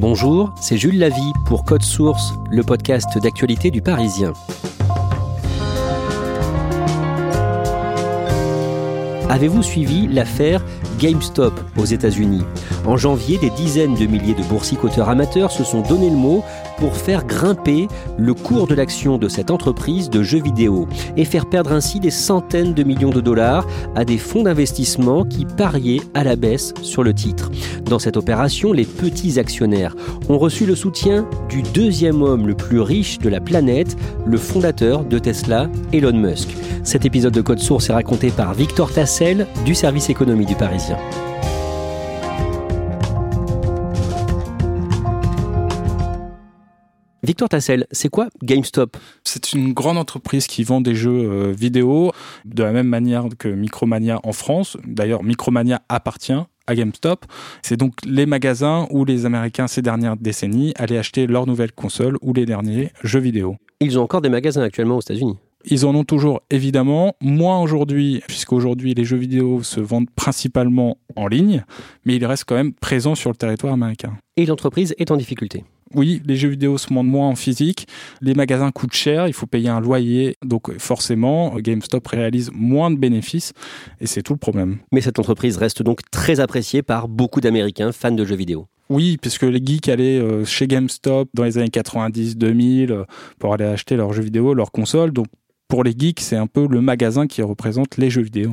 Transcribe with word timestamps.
Bonjour, 0.00 0.54
c'est 0.58 0.78
Jules 0.78 0.98
Lavie 0.98 1.34
pour 1.44 1.66
Code 1.66 1.82
Source, 1.82 2.32
le 2.50 2.62
podcast 2.62 3.18
d'actualité 3.18 3.70
du 3.70 3.82
Parisien. 3.82 4.32
Avez-vous 9.28 9.62
suivi 9.62 10.06
l'affaire 10.06 10.64
GameStop 11.00 11.58
aux 11.78 11.86
États-Unis 11.86 12.42
En 12.86 12.96
janvier, 12.96 13.38
des 13.38 13.50
dizaines 13.50 13.94
de 13.94 14.06
milliers 14.06 14.34
de 14.34 14.42
boursicoteurs 14.44 15.08
amateurs 15.08 15.50
se 15.50 15.64
sont 15.64 15.80
donné 15.80 16.10
le 16.10 16.16
mot 16.16 16.44
pour 16.76 16.94
faire 16.94 17.26
grimper 17.26 17.88
le 18.18 18.34
cours 18.34 18.66
de 18.66 18.74
l'action 18.74 19.18
de 19.18 19.28
cette 19.28 19.50
entreprise 19.50 20.10
de 20.10 20.22
jeux 20.22 20.42
vidéo 20.42 20.86
et 21.16 21.24
faire 21.24 21.46
perdre 21.46 21.72
ainsi 21.72 22.00
des 22.00 22.10
centaines 22.10 22.74
de 22.74 22.82
millions 22.82 23.10
de 23.10 23.20
dollars 23.20 23.66
à 23.96 24.04
des 24.04 24.18
fonds 24.18 24.42
d'investissement 24.42 25.24
qui 25.24 25.46
pariaient 25.46 26.02
à 26.14 26.22
la 26.22 26.36
baisse 26.36 26.74
sur 26.82 27.02
le 27.02 27.14
titre. 27.14 27.50
Dans 27.84 27.98
cette 27.98 28.16
opération, 28.16 28.72
les 28.72 28.84
petits 28.84 29.38
actionnaires 29.38 29.96
ont 30.28 30.38
reçu 30.38 30.66
le 30.66 30.74
soutien 30.74 31.26
du 31.48 31.62
deuxième 31.62 32.22
homme 32.22 32.46
le 32.46 32.54
plus 32.54 32.80
riche 32.80 33.18
de 33.18 33.28
la 33.28 33.40
planète, 33.40 33.96
le 34.26 34.36
fondateur 34.36 35.04
de 35.04 35.18
Tesla, 35.18 35.68
Elon 35.92 36.12
Musk. 36.16 36.48
Cet 36.82 37.04
épisode 37.04 37.34
de 37.34 37.40
Code 37.40 37.58
Source 37.58 37.90
est 37.90 37.92
raconté 37.92 38.30
par 38.30 38.54
Victor 38.54 38.92
Tassel 38.92 39.46
du 39.64 39.74
service 39.74 40.08
économie 40.08 40.46
du 40.46 40.54
Parisien. 40.54 40.89
Victor 47.22 47.48
Tassel, 47.48 47.86
c'est 47.92 48.08
quoi 48.08 48.28
GameStop? 48.42 48.96
C'est 49.24 49.52
une 49.52 49.72
grande 49.72 49.98
entreprise 49.98 50.46
qui 50.46 50.64
vend 50.64 50.80
des 50.80 50.94
jeux 50.94 51.30
euh, 51.30 51.52
vidéo 51.52 52.12
de 52.44 52.62
la 52.62 52.72
même 52.72 52.88
manière 52.88 53.26
que 53.38 53.48
Micromania 53.48 54.20
en 54.24 54.32
France. 54.32 54.76
D'ailleurs, 54.84 55.22
Micromania 55.22 55.82
appartient 55.88 56.32
à 56.66 56.74
GameStop. 56.74 57.26
C'est 57.62 57.76
donc 57.76 57.92
les 58.04 58.26
magasins 58.26 58.86
où 58.90 59.04
les 59.04 59.26
Américains 59.26 59.68
ces 59.68 59.82
dernières 59.82 60.16
décennies 60.16 60.72
allaient 60.76 60.98
acheter 60.98 61.26
leurs 61.26 61.46
nouvelles 61.46 61.72
consoles 61.72 62.16
ou 62.22 62.32
les 62.32 62.46
derniers 62.46 62.90
jeux 63.04 63.20
vidéo. 63.20 63.56
Ils 63.80 63.98
ont 63.98 64.02
encore 64.02 64.22
des 64.22 64.28
magasins 64.28 64.62
actuellement 64.62 64.96
aux 64.96 65.00
États-Unis? 65.00 65.36
Ils 65.64 65.86
en 65.86 65.94
ont 65.94 66.04
toujours 66.04 66.42
évidemment, 66.50 67.16
moins 67.20 67.60
aujourd'hui, 67.60 68.22
puisqu'aujourd'hui 68.26 68.94
les 68.94 69.04
jeux 69.04 69.16
vidéo 69.16 69.62
se 69.62 69.80
vendent 69.80 70.10
principalement 70.10 70.98
en 71.16 71.26
ligne, 71.26 71.64
mais 72.04 72.16
ils 72.16 72.24
restent 72.24 72.44
quand 72.44 72.54
même 72.54 72.72
présents 72.72 73.14
sur 73.14 73.30
le 73.30 73.36
territoire 73.36 73.72
américain. 73.72 74.16
Et 74.36 74.46
l'entreprise 74.46 74.94
est 74.98 75.10
en 75.10 75.16
difficulté 75.16 75.64
oui, 75.94 76.22
les 76.24 76.36
jeux 76.36 76.48
vidéo 76.50 76.78
se 76.78 76.92
vendent 76.92 77.08
moins 77.08 77.28
en 77.28 77.34
physique, 77.34 77.88
les 78.20 78.34
magasins 78.34 78.70
coûtent 78.70 78.92
cher, 78.92 79.26
il 79.26 79.32
faut 79.32 79.46
payer 79.46 79.68
un 79.68 79.80
loyer, 79.80 80.36
donc 80.44 80.76
forcément, 80.78 81.56
GameStop 81.56 82.06
réalise 82.06 82.50
moins 82.54 82.90
de 82.90 82.96
bénéfices, 82.96 83.52
et 84.00 84.06
c'est 84.06 84.22
tout 84.22 84.32
le 84.32 84.38
problème. 84.38 84.78
Mais 84.92 85.00
cette 85.00 85.18
entreprise 85.18 85.56
reste 85.56 85.82
donc 85.82 86.00
très 86.10 86.38
appréciée 86.38 86.82
par 86.82 87.08
beaucoup 87.08 87.40
d'Américains 87.40 87.92
fans 87.92 88.12
de 88.12 88.24
jeux 88.24 88.36
vidéo. 88.36 88.68
Oui, 88.88 89.18
puisque 89.20 89.44
les 89.44 89.64
geeks 89.64 89.88
allaient 89.88 90.18
euh, 90.18 90.44
chez 90.44 90.66
GameStop 90.66 91.28
dans 91.32 91.44
les 91.44 91.58
années 91.58 91.68
90-2000 91.68 92.90
euh, 92.90 93.04
pour 93.38 93.54
aller 93.54 93.64
acheter 93.64 93.94
leurs 93.94 94.12
jeux 94.12 94.24
vidéo, 94.24 94.52
leurs 94.52 94.72
consoles. 94.72 95.12
Donc 95.12 95.26
pour 95.70 95.84
les 95.84 95.94
geeks, 95.96 96.20
c'est 96.20 96.36
un 96.36 96.48
peu 96.48 96.66
le 96.68 96.80
magasin 96.80 97.28
qui 97.28 97.42
représente 97.42 97.96
les 97.96 98.10
jeux 98.10 98.22
vidéo. 98.22 98.50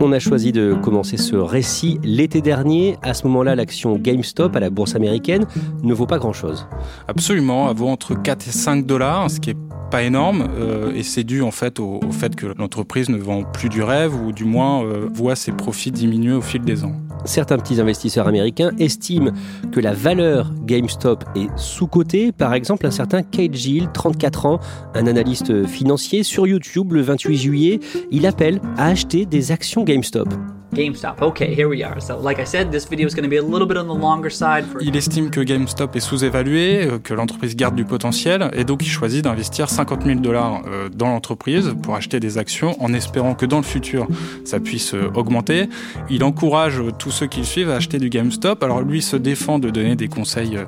On 0.00 0.10
a 0.10 0.18
choisi 0.18 0.52
de 0.52 0.74
commencer 0.82 1.18
ce 1.18 1.36
récit 1.36 2.00
l'été 2.02 2.40
dernier. 2.40 2.96
À 3.02 3.12
ce 3.12 3.26
moment-là, 3.26 3.54
l'action 3.54 3.96
GameStop 3.96 4.56
à 4.56 4.60
la 4.60 4.70
bourse 4.70 4.94
américaine 4.94 5.46
ne 5.82 5.92
vaut 5.92 6.06
pas 6.06 6.18
grand-chose. 6.18 6.66
Absolument, 7.08 7.70
elle 7.70 7.76
vaut 7.76 7.88
entre 7.88 8.14
4 8.14 8.48
et 8.48 8.52
5 8.52 8.86
dollars, 8.86 9.30
ce 9.30 9.38
qui 9.38 9.50
est 9.50 9.56
pas 9.94 10.02
énorme 10.02 10.48
euh, 10.58 10.90
et 10.92 11.04
c'est 11.04 11.22
dû 11.22 11.40
en 11.40 11.52
fait 11.52 11.78
au, 11.78 12.00
fait 12.10 12.34
que 12.34 12.46
l'entreprise 12.58 13.08
ne 13.10 13.16
vend 13.16 13.44
plus 13.44 13.68
du 13.68 13.80
rêve 13.80 14.12
ou 14.12 14.32
du 14.32 14.44
moins 14.44 14.82
euh, 14.82 15.08
voit 15.14 15.36
ses 15.36 15.52
profits 15.52 15.92
diminuer 15.92 16.32
au 16.32 16.40
fil 16.40 16.62
des 16.62 16.82
ans. 16.82 16.96
Certains 17.24 17.58
petits 17.58 17.80
investisseurs 17.80 18.26
américains 18.26 18.72
estiment 18.80 19.30
que 19.70 19.78
la 19.78 19.92
valeur 19.92 20.52
GameStop 20.64 21.22
est 21.36 21.48
sous-cotée. 21.54 22.32
Par 22.32 22.54
exemple, 22.54 22.88
un 22.88 22.90
certain 22.90 23.22
Kate 23.22 23.54
Gill, 23.54 23.88
34 23.94 24.46
ans, 24.46 24.58
un 24.94 25.06
analyste 25.06 25.64
financier, 25.64 26.24
sur 26.24 26.44
YouTube 26.44 26.92
le 26.92 27.02
28 27.02 27.36
juillet, 27.36 27.78
il 28.10 28.26
appelle 28.26 28.60
à 28.76 28.88
acheter 28.88 29.26
des 29.26 29.52
actions 29.52 29.84
GameStop. 29.84 30.28
GameStop. 30.74 31.22
Okay, 31.22 31.54
here 31.54 31.68
we 31.68 31.82
are. 31.84 32.00
So, 32.00 32.18
like 32.18 32.40
I 32.40 32.44
said, 32.44 32.70
this 32.70 32.84
video 32.84 33.06
is 33.06 33.14
going 33.14 33.22
to 33.22 33.30
be 33.30 33.36
a 33.36 33.42
little 33.42 33.66
bit 33.66 33.76
on 33.76 33.86
the 33.86 33.94
longer 33.94 34.30
side. 34.30 34.64
For... 34.66 34.82
Il 34.82 34.96
estime 34.96 35.30
que 35.30 35.40
GameStop 35.40 35.94
est 35.94 36.00
sous-évalué, 36.00 36.86
euh, 36.86 36.98
que 36.98 37.14
l'entreprise 37.14 37.54
garde 37.54 37.76
du 37.76 37.84
potentiel, 37.84 38.50
et 38.54 38.64
donc 38.64 38.84
il 38.84 38.88
choisit 38.88 39.22
d'investir 39.22 39.70
50 39.70 40.04
000 40.04 40.20
dollars 40.20 40.62
euh, 40.66 40.88
dans 40.88 41.08
l'entreprise 41.08 41.74
pour 41.82 41.94
acheter 41.94 42.18
des 42.18 42.38
actions, 42.38 42.76
en 42.82 42.92
espérant 42.92 43.34
que 43.34 43.46
dans 43.46 43.58
le 43.58 43.62
futur 43.62 44.08
ça 44.44 44.58
puisse 44.58 44.94
euh, 44.94 45.10
augmenter. 45.14 45.68
Il 46.10 46.24
encourage 46.24 46.82
tous 46.98 47.12
ceux 47.12 47.26
qui 47.26 47.40
le 47.40 47.46
suivent 47.46 47.70
à 47.70 47.76
acheter 47.76 47.98
du 47.98 48.08
GameStop. 48.08 48.62
Alors 48.62 48.82
lui 48.82 49.00
se 49.00 49.16
défend 49.16 49.60
de 49.60 49.70
donner 49.70 49.94
des 49.94 50.08
conseils 50.08 50.58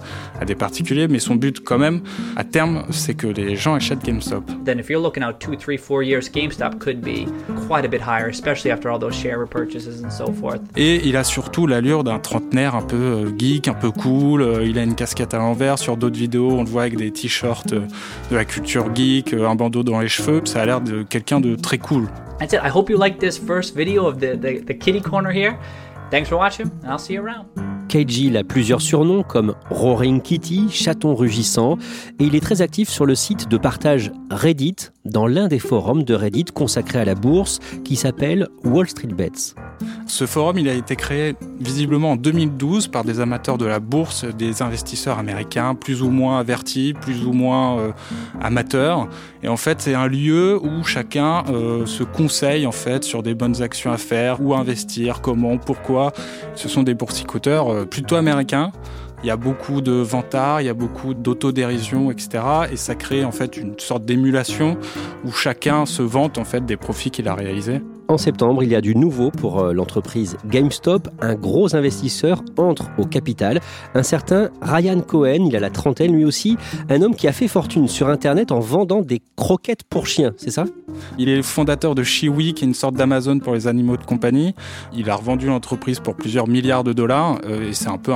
à 0.41 0.45
des 0.45 0.55
particuliers, 0.55 1.09
mais 1.09 1.19
son 1.19 1.35
but 1.35 1.61
quand 1.61 1.79
même, 1.79 2.03
à 2.37 2.45
terme, 2.45 2.85
c'est 2.91 3.15
que 3.15 3.27
les 3.27 3.57
gens 3.57 3.75
achètent 3.75 4.05
GameStop. 4.05 4.45
Then 4.65 4.79
if 4.79 4.89
you're 4.89 5.03
looking 5.03 5.25
out 5.25 5.41
two, 5.41 5.57
three, 5.57 5.77
four 5.77 6.05
years, 6.05 6.31
GameStop 6.33 6.79
could 6.79 7.01
be 7.01 7.27
quite 7.67 7.85
a 7.85 7.89
bit 7.89 8.01
higher, 8.01 8.29
especially 8.29 8.71
after 8.71 8.89
all 8.89 9.01
those 9.01 9.15
share 9.15 9.39
repurchases 9.39 9.96
et 10.77 11.07
il 11.07 11.17
a 11.17 11.25
surtout 11.25 11.67
l'allure 11.67 12.05
d'un 12.05 12.19
trentenaire 12.19 12.75
un 12.75 12.83
peu 12.83 12.97
euh, 12.97 13.39
geek, 13.39 13.69
un 13.69 13.75
peu 13.75 13.91
cool. 13.91 14.43
Euh, 14.43 14.67
il 14.67 14.79
a 14.79 14.83
une 14.83 14.95
casquette 14.95 15.35
à 15.35 15.39
l'envers. 15.39 15.79
Sur 15.79 15.97
d'autres 15.97 16.19
vidéos, 16.19 16.51
on 16.51 16.65
le 16.65 16.69
voit 16.69 16.83
avec 16.83 16.97
des 16.97 17.11
t-shirts 17.11 17.73
euh, 17.73 17.87
de 18.31 18.37
la 18.37 18.45
culture 18.45 18.95
geek, 18.95 19.35
un 19.35 19.55
bandeau 19.55 19.83
dans 19.83 20.01
les 20.01 20.09
cheveux. 20.09 20.41
Ça 20.45 20.63
a 20.63 20.67
l'air 20.67 20.81
de 20.81 21.03
quelqu'un 21.03 21.41
de 21.41 21.57
très 21.57 21.79
cool. 21.79 22.09
That's 22.39 22.53
it. 22.53 22.61
I 22.63 22.71
hope 22.73 22.91
you 22.91 22.99
like 22.99 23.19
this 23.19 23.39
first 23.39 23.75
video 23.75 24.07
of 24.07 24.19
the, 24.19 24.37
the, 24.37 24.65
the 24.65 24.79
kitty 24.79 25.01
corner 25.01 25.31
here. 25.31 25.57
Thanks 26.11 26.29
for 26.29 26.39
watching, 26.39 26.71
and 26.85 26.91
I'll 26.91 26.99
see 26.99 27.15
you 27.15 27.23
around. 27.23 27.47
A 27.99 28.45
plusieurs 28.45 28.83
surnoms 28.83 29.23
comme 29.23 29.55
Roaring 29.71 30.21
Kitty, 30.21 30.69
chaton 30.71 31.15
rugissant, 31.15 31.79
et 32.19 32.25
il 32.25 32.35
est 32.35 32.41
très 32.41 32.61
actif 32.61 32.91
sur 32.91 33.07
le 33.07 33.15
site 33.15 33.49
de 33.49 33.57
partage 33.57 34.13
Reddit, 34.31 34.77
dans 35.07 35.27
l'un 35.27 35.49
des 35.49 35.59
forums 35.59 36.03
de 36.03 36.13
Reddit 36.13 36.45
consacrés 36.53 36.99
à 36.99 37.07
la 37.07 37.15
bourse, 37.15 37.59
qui 37.85 37.97
s'appelle 37.97 38.49
Wall 38.65 38.87
Street 38.87 39.15
Bets. 39.17 39.55
Ce 40.07 40.25
forum, 40.27 40.59
il 40.59 40.69
a 40.69 40.75
été 40.75 40.97
créé 40.97 41.35
visiblement 41.61 42.13
en 42.13 42.17
2012 42.17 42.89
par 42.89 43.05
des 43.05 43.21
amateurs 43.21 43.59
de 43.59 43.67
la 43.67 43.81
bourse, 43.81 44.25
des 44.25 44.63
investisseurs 44.63 45.19
américains, 45.19 45.75
plus 45.75 46.03
ou 46.03 46.11
moins 46.11 46.39
avertis, 46.39 46.95
plus 46.95 47.25
ou 47.25 47.33
moins 47.33 47.79
euh, 47.79 47.93
amateurs. 48.41 49.09
Et 49.43 49.49
en 49.49 49.57
fait, 49.57 49.81
c'est 49.81 49.95
un 49.95 50.07
lieu 50.07 50.59
où 50.63 50.85
chacun 50.85 51.45
euh, 51.49 51.87
se 51.87 52.03
conseille 52.03 52.67
en 52.67 52.73
fait 52.73 53.05
sur 53.05 53.23
des 53.23 53.35
bonnes 53.35 53.63
actions 53.63 53.93
à 53.93 53.99
faire, 53.99 54.41
où 54.41 54.55
investir, 54.55 55.21
comment, 55.21 55.59
pourquoi. 55.59 56.13
Ce 56.55 56.69
sont 56.69 56.83
des 56.83 56.95
boursicoteurs 56.95 57.69
euh, 57.69 57.85
plutôt 57.85 58.17
américains. 58.17 58.73
Il 59.23 59.27
y 59.27 59.31
a 59.31 59.37
beaucoup 59.37 59.81
de 59.81 59.93
vantards, 59.93 60.61
il 60.61 60.67
y 60.67 60.71
a 60.71 60.75
beaucoup 60.75 61.15
d'autodérision, 61.15 62.11
etc. 62.11 62.45
Et 62.71 62.77
ça 62.77 62.95
crée 62.95 63.25
en 63.25 63.33
fait 63.33 63.57
une 63.57 63.79
sorte 63.79 64.05
d'émulation 64.05 64.77
où 65.25 65.33
chacun 65.33 65.87
se 65.87 66.03
vante 66.03 66.39
en 66.39 66.45
fait 66.45 66.65
des 66.65 66.77
profits 66.77 67.11
qu'il 67.11 67.27
a 67.27 67.35
réalisés. 67.35 67.81
En 68.09 68.19
septembre, 68.19 68.63
il 68.63 68.71
y 68.71 68.77
a 68.77 68.81
du 68.81 68.95
nouveau 68.95 69.33
pour 69.33 69.59
euh, 69.59 69.73
l'entreprise 69.73 70.37
GameStop. 70.47 71.09
Un 71.21 71.35
gros 71.35 71.75
investisseur 71.75 72.43
entre 72.57 72.89
au 72.99 73.05
capital. 73.05 73.61
Un 73.95 74.05
certain 74.05 74.51
Ryan 74.63 75.01
Cohen, 75.01 75.47
il 75.47 75.57
a 75.57 75.61
la 75.61 75.71
trentaine 75.71 76.13
lui 76.13 76.25
aussi. 76.25 76.57
Un 76.89 77.03
homme 77.03 77.17
qui 77.17 77.27
a 77.27 77.33
fait 77.33 77.49
fortune 77.49 77.89
sur 77.89 78.09
Internet 78.09 78.53
en 78.53 78.61
vendant 78.61 79.03
des 79.03 79.21
croquettes 79.35 79.83
pour 79.83 80.07
chiens, 80.07 80.33
c'est 80.37 80.53
ça? 80.53 80.65
Il 81.19 81.29
est 81.29 81.43
fondateur 81.43 81.95
de 81.95 82.05
Chiwi, 82.05 82.55
qui 82.55 82.65
est 82.65 82.69
une 82.69 82.75
sorte 82.75 82.95
d'Amazon 82.95 83.41
pour 83.41 83.55
les 83.55 83.67
animaux 83.67 83.97
de 83.97 84.05
compagnie. 84.05 84.55
Il 84.95 85.11
a 85.11 85.17
revendu 85.17 85.47
l'entreprise 85.47 85.99
pour 85.99 86.15
plusieurs 86.15 86.47
milliards 86.47 86.85
de 86.85 86.93
dollars 86.93 87.39
euh, 87.45 87.71
et 87.71 87.73
c'est 87.73 87.89
un 87.89 87.99
peu 87.99 88.13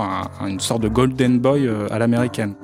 une 0.47 0.61
sorte 0.61 0.83
de 0.83 0.89
golden 0.89 1.41
boy 1.41 1.67
euh, 1.67 1.89
à 1.91 1.99
l'américaine. 1.99 2.55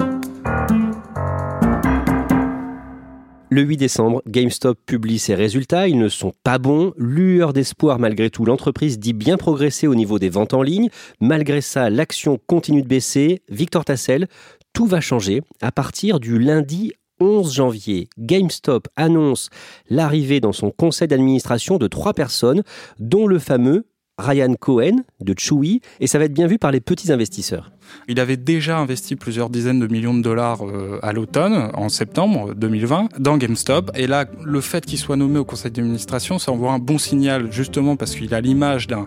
Le 3.57 3.63
8 3.63 3.79
décembre, 3.79 4.23
GameStop 4.29 4.79
publie 4.85 5.19
ses 5.19 5.35
résultats. 5.35 5.89
Ils 5.89 5.99
ne 5.99 6.11
sont 6.11 6.35
pas 6.45 6.59
bons. 6.59 6.93
Lueur 6.99 7.55
d'espoir 7.55 7.99
malgré 7.99 8.29
tout, 8.29 8.45
l'entreprise 8.45 8.99
dit 8.99 9.15
bien 9.15 9.39
progresser 9.39 9.87
au 9.87 9.95
niveau 9.95 10.19
des 10.19 10.29
ventes 10.29 10.53
en 10.53 10.61
ligne. 10.61 10.91
Malgré 11.21 11.63
ça, 11.63 11.89
l'action 11.89 12.39
continue 12.47 12.83
de 12.83 12.87
baisser. 12.87 13.41
Victor 13.49 13.87
Tassel, 13.87 14.29
tout 14.75 14.85
va 14.85 15.01
changer 15.01 15.41
à 15.63 15.73
partir 15.73 16.21
du 16.21 16.39
lundi 16.39 16.93
11 17.19 17.55
janvier, 17.55 18.11
GameStop 18.19 18.89
annonce 18.95 19.49
l'arrivée 19.89 20.41
dans 20.41 20.53
son 20.53 20.71
conseil 20.71 21.09
d'administration 21.09 21.79
de 21.79 21.87
trois 21.87 22.13
personnes, 22.13 22.63
dont 22.99 23.27
le 23.27 23.39
fameux 23.39 23.87
Ryan 24.19 24.53
Cohen 24.61 25.03
de 25.21 25.35
Chewy, 25.35 25.81
et 26.01 26.07
ça 26.07 26.19
va 26.19 26.27
être 26.27 26.35
bien 26.35 26.47
vu 26.47 26.59
par 26.59 26.73
les 26.73 26.81
petits 26.81 27.11
investisseurs. 27.11 27.71
Il 28.09 28.21
avait 28.21 28.37
déjà 28.37 28.79
investi 28.79 29.17
plusieurs 29.17 29.51
dizaines 29.51 29.81
de 29.81 29.87
millions 29.87 30.15
de 30.15 30.23
dollars 30.23 30.67
euh, 30.67 30.99
à 31.03 31.13
l'automne, 31.13 31.71
en 31.75 31.89
septembre 31.89 32.55
2020, 32.55 33.09
dans 33.19 33.37
GameStop. 33.37 33.91
Et 33.95 34.07
là, 34.07 34.27
le 34.45 34.61
fait 34.61 34.87
qu'il 34.87 34.99
soit 34.99 35.17
nommé 35.17 35.39
au 35.39 35.45
conseil 35.45 35.71
d'administration, 35.71 36.39
ça 36.39 36.53
envoie 36.53 36.73
un 36.73 36.79
bon 36.79 36.99
signal, 36.99 37.53
justement 37.53 37.97
parce 37.97 38.15
qu'il 38.15 38.35
a 38.35 38.41
l'image 38.41 38.87
d'un 38.87 39.07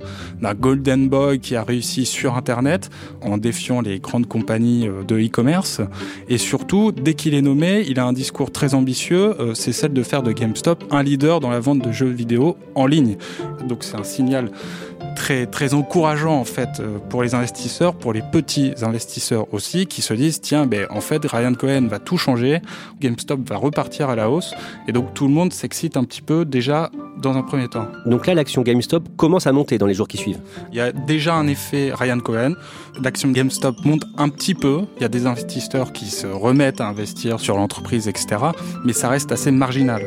golden 0.56 1.10
boy 1.10 1.40
qui 1.40 1.56
a 1.56 1.64
réussi 1.64 2.06
sur 2.06 2.36
Internet 2.36 2.90
en 3.22 3.38
défiant 3.38 3.82
les 3.82 4.00
grandes 4.00 4.28
compagnies 4.28 4.88
euh, 4.88 5.04
de 5.04 5.18
e-commerce. 5.18 5.82
Et 6.28 6.38
surtout, 6.38 6.92
dès 6.92 7.14
qu'il 7.14 7.34
est 7.34 7.42
nommé, 7.42 7.86
il 7.88 8.00
a 8.00 8.06
un 8.06 8.14
discours 8.14 8.52
très 8.52 8.74
ambitieux, 8.74 9.40
euh, 9.40 9.54
c'est 9.54 9.74
celle 9.74 9.94
de 9.94 10.04
faire 10.04 10.24
de 10.24 10.32
GameStop 10.32 10.84
un 10.92 11.04
leader 11.04 11.40
dans 11.40 11.50
la 11.50 11.60
vente 11.60 11.80
de 11.80 11.92
jeux 11.92 12.10
vidéo 12.10 12.58
en 12.76 12.86
ligne. 12.86 13.18
Donc 13.68 13.84
c'est 13.84 13.96
un 13.96 14.04
signal 14.04 14.52
très, 15.16 15.46
très 15.46 15.74
encourageant 15.74 16.40
en 16.40 16.46
fait 16.46 16.80
euh, 16.80 16.98
pour 17.10 17.24
les 17.24 17.36
investisseurs, 17.36 17.96
pour 17.96 18.14
les 18.14 18.22
petits 18.22 18.40
petits 18.40 18.74
investisseurs 18.84 19.54
aussi 19.54 19.86
qui 19.86 20.02
se 20.02 20.14
disent 20.14 20.40
tiens, 20.40 20.66
ben, 20.66 20.88
en 20.90 21.02
fait, 21.02 21.26
Ryan 21.26 21.54
Cohen 21.54 21.88
va 21.90 22.00
tout 22.00 22.18
changer, 22.18 22.62
GameStop 23.02 23.48
va 23.48 23.58
repartir 23.58 24.10
à 24.10 24.16
la 24.16 24.30
hausse, 24.30 24.54
et 24.88 24.94
donc 24.94 25.14
tout 25.14 25.28
le 25.28 25.34
monde 25.34 25.52
s'excite 25.52 25.98
un 25.98 26.06
petit 26.06 26.22
peu 26.22 26.46
déjà 26.46 26.90
dans 27.22 27.36
un 27.36 27.44
premier 27.44 27.68
temps. 27.68 27.88
Donc 28.06 28.28
là, 28.28 28.34
l'action 28.34 28.62
GameStop 28.62 29.04
commence 29.18 29.46
à 29.46 29.52
monter 29.52 29.78
dans 29.78 29.88
les 29.88 29.94
jours 29.94 30.08
qui 30.08 30.16
suivent. 30.16 30.40
Il 30.72 30.78
y 30.78 30.82
a 30.82 30.94
déjà 30.94 31.36
un 31.36 31.48
effet 31.48 31.92
Ryan 31.94 32.20
Cohen. 32.20 32.54
L'action 33.04 33.30
GameStop 33.30 33.76
monte 33.84 34.06
un 34.18 34.30
petit 34.30 34.56
peu. 34.56 34.84
Il 34.98 35.02
y 35.02 35.06
a 35.06 35.10
des 35.10 35.26
investisseurs 35.26 35.92
qui 35.92 36.06
se 36.06 36.28
remettent 36.28 36.80
à 36.80 36.88
investir 36.88 37.42
sur 37.42 37.58
l'entreprise, 37.58 38.08
etc. 38.08 38.38
Mais 38.86 38.94
ça 38.94 39.10
reste 39.10 39.34
assez 39.34 39.52
marginal. 39.52 40.02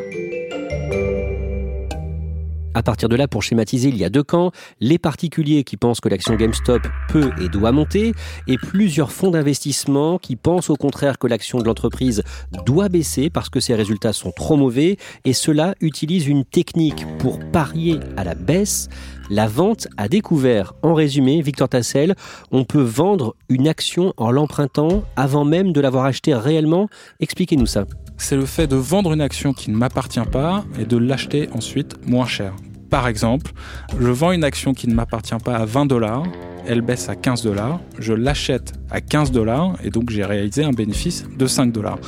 À 2.74 2.82
partir 2.82 3.08
de 3.08 3.16
là, 3.16 3.28
pour 3.28 3.42
schématiser, 3.42 3.90
il 3.90 3.96
y 3.96 4.04
a 4.04 4.08
deux 4.08 4.22
camps. 4.22 4.50
Les 4.80 4.98
particuliers 4.98 5.62
qui 5.62 5.76
pensent 5.76 6.00
que 6.00 6.08
l'action 6.08 6.36
GameStop 6.36 6.82
peut 7.08 7.30
et 7.40 7.48
doit 7.48 7.72
monter, 7.72 8.12
et 8.48 8.56
plusieurs 8.56 9.12
fonds 9.12 9.30
d'investissement 9.30 10.18
qui 10.18 10.36
pensent 10.36 10.70
au 10.70 10.76
contraire 10.76 11.18
que 11.18 11.26
l'action 11.26 11.58
de 11.58 11.64
l'entreprise 11.64 12.22
doit 12.64 12.88
baisser 12.88 13.28
parce 13.28 13.50
que 13.50 13.60
ses 13.60 13.74
résultats 13.74 14.12
sont 14.14 14.32
trop 14.32 14.56
mauvais, 14.56 14.96
et 15.24 15.34
cela 15.34 15.74
utilise 15.80 16.26
une 16.26 16.44
technique 16.44 17.04
pour 17.18 17.38
parier 17.52 18.00
à 18.16 18.24
la 18.24 18.34
baisse, 18.34 18.88
la 19.28 19.46
vente 19.46 19.88
à 19.98 20.08
découvert. 20.08 20.72
En 20.82 20.94
résumé, 20.94 21.42
Victor 21.42 21.68
Tassel, 21.68 22.14
on 22.50 22.64
peut 22.64 22.82
vendre 22.82 23.36
une 23.48 23.68
action 23.68 24.14
en 24.16 24.30
l'empruntant 24.30 25.04
avant 25.16 25.44
même 25.44 25.72
de 25.72 25.80
l'avoir 25.80 26.06
achetée 26.06 26.34
réellement. 26.34 26.88
Expliquez-nous 27.20 27.66
ça 27.66 27.84
c'est 28.22 28.36
le 28.36 28.46
fait 28.46 28.66
de 28.66 28.76
vendre 28.76 29.12
une 29.12 29.20
action 29.20 29.52
qui 29.52 29.70
ne 29.70 29.76
m'appartient 29.76 30.20
pas 30.30 30.64
et 30.78 30.84
de 30.84 30.96
l'acheter 30.96 31.48
ensuite 31.52 31.96
moins 32.06 32.26
cher. 32.26 32.54
Par 32.88 33.08
exemple, 33.08 33.52
je 33.98 34.08
vends 34.08 34.32
une 34.32 34.44
action 34.44 34.74
qui 34.74 34.86
ne 34.86 34.94
m'appartient 34.94 35.34
pas 35.44 35.56
à 35.56 35.64
20 35.64 35.86
dollars, 35.86 36.24
elle 36.66 36.82
baisse 36.82 37.08
à 37.08 37.16
15 37.16 37.42
dollars, 37.42 37.80
je 37.98 38.12
l'achète 38.12 38.74
à 38.90 39.00
15 39.00 39.32
dollars 39.32 39.76
et 39.82 39.90
donc 39.90 40.10
j'ai 40.10 40.24
réalisé 40.24 40.62
un 40.62 40.70
bénéfice 40.70 41.24
de 41.36 41.46
5 41.46 41.72
dollars. 41.72 41.98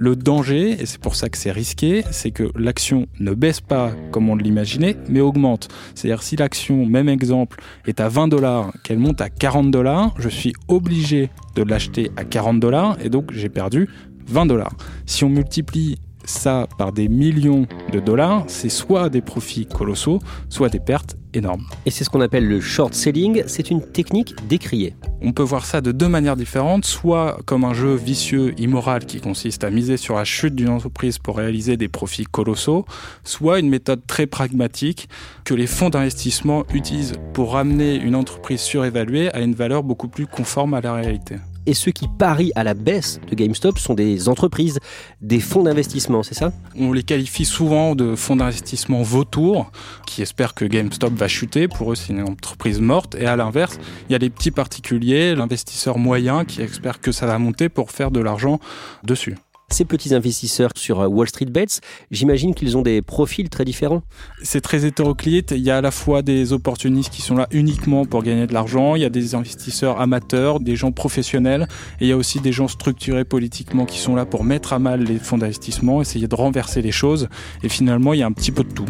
Le 0.00 0.14
danger, 0.14 0.80
et 0.80 0.86
c'est 0.86 1.00
pour 1.00 1.16
ça 1.16 1.28
que 1.28 1.36
c'est 1.36 1.50
risqué, 1.50 2.04
c'est 2.12 2.30
que 2.30 2.44
l'action 2.56 3.06
ne 3.18 3.34
baisse 3.34 3.60
pas 3.60 3.90
comme 4.12 4.28
on 4.30 4.36
l'imaginait, 4.36 4.96
mais 5.08 5.20
augmente. 5.20 5.66
C'est-à-dire 5.96 6.22
si 6.22 6.36
l'action, 6.36 6.86
même 6.86 7.08
exemple, 7.08 7.60
est 7.84 7.98
à 7.98 8.08
20 8.08 8.28
dollars, 8.28 8.72
qu'elle 8.84 9.00
monte 9.00 9.20
à 9.20 9.28
40 9.28 9.72
dollars, 9.72 10.14
je 10.18 10.28
suis 10.28 10.52
obligé 10.68 11.30
de 11.56 11.64
l'acheter 11.64 12.12
à 12.16 12.22
40 12.22 12.60
dollars 12.60 12.96
et 13.02 13.08
donc 13.08 13.32
j'ai 13.32 13.48
perdu 13.48 13.88
20 14.28 14.46
dollars. 14.46 14.72
Si 15.06 15.24
on 15.24 15.28
multiplie 15.28 15.98
ça 16.28 16.68
par 16.76 16.92
des 16.92 17.08
millions 17.08 17.66
de 17.92 18.00
dollars, 18.00 18.44
c'est 18.46 18.68
soit 18.68 19.08
des 19.08 19.22
profits 19.22 19.66
colossaux, 19.66 20.20
soit 20.48 20.68
des 20.68 20.80
pertes 20.80 21.16
énormes. 21.34 21.64
Et 21.86 21.90
c'est 21.90 22.04
ce 22.04 22.10
qu'on 22.10 22.20
appelle 22.20 22.46
le 22.46 22.60
short 22.60 22.94
selling, 22.94 23.42
c'est 23.46 23.70
une 23.70 23.82
technique 23.82 24.34
décriée. 24.48 24.94
On 25.20 25.32
peut 25.32 25.42
voir 25.42 25.64
ça 25.64 25.80
de 25.80 25.92
deux 25.92 26.08
manières 26.08 26.36
différentes, 26.36 26.84
soit 26.84 27.38
comme 27.44 27.64
un 27.64 27.74
jeu 27.74 27.94
vicieux, 27.94 28.54
immoral 28.58 29.04
qui 29.04 29.20
consiste 29.20 29.64
à 29.64 29.70
miser 29.70 29.96
sur 29.96 30.14
la 30.14 30.24
chute 30.24 30.54
d'une 30.54 30.68
entreprise 30.68 31.18
pour 31.18 31.36
réaliser 31.36 31.76
des 31.76 31.88
profits 31.88 32.24
colossaux, 32.24 32.84
soit 33.24 33.58
une 33.58 33.68
méthode 33.68 34.06
très 34.06 34.26
pragmatique 34.26 35.08
que 35.44 35.54
les 35.54 35.66
fonds 35.66 35.90
d'investissement 35.90 36.64
utilisent 36.72 37.14
pour 37.32 37.52
ramener 37.52 37.96
une 37.96 38.14
entreprise 38.14 38.60
surévaluée 38.60 39.34
à 39.34 39.40
une 39.40 39.54
valeur 39.54 39.82
beaucoup 39.82 40.08
plus 40.08 40.26
conforme 40.26 40.74
à 40.74 40.80
la 40.80 40.94
réalité 40.94 41.36
et 41.68 41.74
ceux 41.74 41.92
qui 41.92 42.08
parient 42.08 42.50
à 42.54 42.64
la 42.64 42.72
baisse 42.72 43.20
de 43.28 43.34
GameStop 43.34 43.78
sont 43.78 43.92
des 43.92 44.30
entreprises, 44.30 44.78
des 45.20 45.38
fonds 45.38 45.64
d'investissement, 45.64 46.22
c'est 46.22 46.34
ça? 46.34 46.50
On 46.74 46.94
les 46.94 47.02
qualifie 47.02 47.44
souvent 47.44 47.94
de 47.94 48.16
fonds 48.16 48.36
d'investissement 48.36 49.02
vautours 49.02 49.70
qui 50.06 50.22
espèrent 50.22 50.54
que 50.54 50.64
GameStop 50.64 51.12
va 51.12 51.28
chuter. 51.28 51.68
Pour 51.68 51.92
eux, 51.92 51.94
c'est 51.94 52.14
une 52.14 52.22
entreprise 52.22 52.80
morte. 52.80 53.16
Et 53.16 53.26
à 53.26 53.36
l'inverse, 53.36 53.78
il 54.08 54.12
y 54.12 54.14
a 54.14 54.18
les 54.18 54.30
petits 54.30 54.50
particuliers, 54.50 55.34
l'investisseur 55.34 55.98
moyen 55.98 56.46
qui 56.46 56.62
espère 56.62 57.00
que 57.00 57.12
ça 57.12 57.26
va 57.26 57.38
monter 57.38 57.68
pour 57.68 57.90
faire 57.90 58.10
de 58.10 58.20
l'argent 58.20 58.60
dessus. 59.04 59.36
Ces 59.70 59.84
petits 59.84 60.14
investisseurs 60.14 60.70
sur 60.76 61.00
euh, 61.00 61.06
Wall 61.06 61.28
Street 61.28 61.46
Bets, 61.46 61.80
j'imagine 62.10 62.54
qu'ils 62.54 62.78
ont 62.78 62.82
des 62.82 63.02
profils 63.02 63.50
très 63.50 63.66
différents. 63.66 64.02
C'est 64.42 64.62
très 64.62 64.86
hétéroclite. 64.86 65.52
Il 65.54 65.62
y 65.62 65.70
a 65.70 65.76
à 65.76 65.80
la 65.82 65.90
fois 65.90 66.22
des 66.22 66.54
opportunistes 66.54 67.12
qui 67.12 67.20
sont 67.20 67.36
là 67.36 67.46
uniquement 67.50 68.06
pour 68.06 68.22
gagner 68.22 68.46
de 68.46 68.54
l'argent, 68.54 68.94
il 68.94 69.02
y 69.02 69.04
a 69.04 69.10
des 69.10 69.34
investisseurs 69.34 70.00
amateurs, 70.00 70.60
des 70.60 70.74
gens 70.74 70.90
professionnels, 70.90 71.68
et 72.00 72.06
il 72.06 72.08
y 72.08 72.12
a 72.12 72.16
aussi 72.16 72.40
des 72.40 72.52
gens 72.52 72.66
structurés 72.66 73.26
politiquement 73.26 73.84
qui 73.84 73.98
sont 73.98 74.16
là 74.16 74.24
pour 74.24 74.42
mettre 74.42 74.72
à 74.72 74.78
mal 74.78 75.02
les 75.02 75.18
fonds 75.18 75.36
d'investissement, 75.36 76.00
essayer 76.00 76.28
de 76.28 76.34
renverser 76.34 76.80
les 76.80 76.92
choses. 76.92 77.28
Et 77.62 77.68
finalement, 77.68 78.14
il 78.14 78.20
y 78.20 78.22
a 78.22 78.26
un 78.26 78.32
petit 78.32 78.52
peu 78.52 78.64
de 78.64 78.72
tout. 78.72 78.86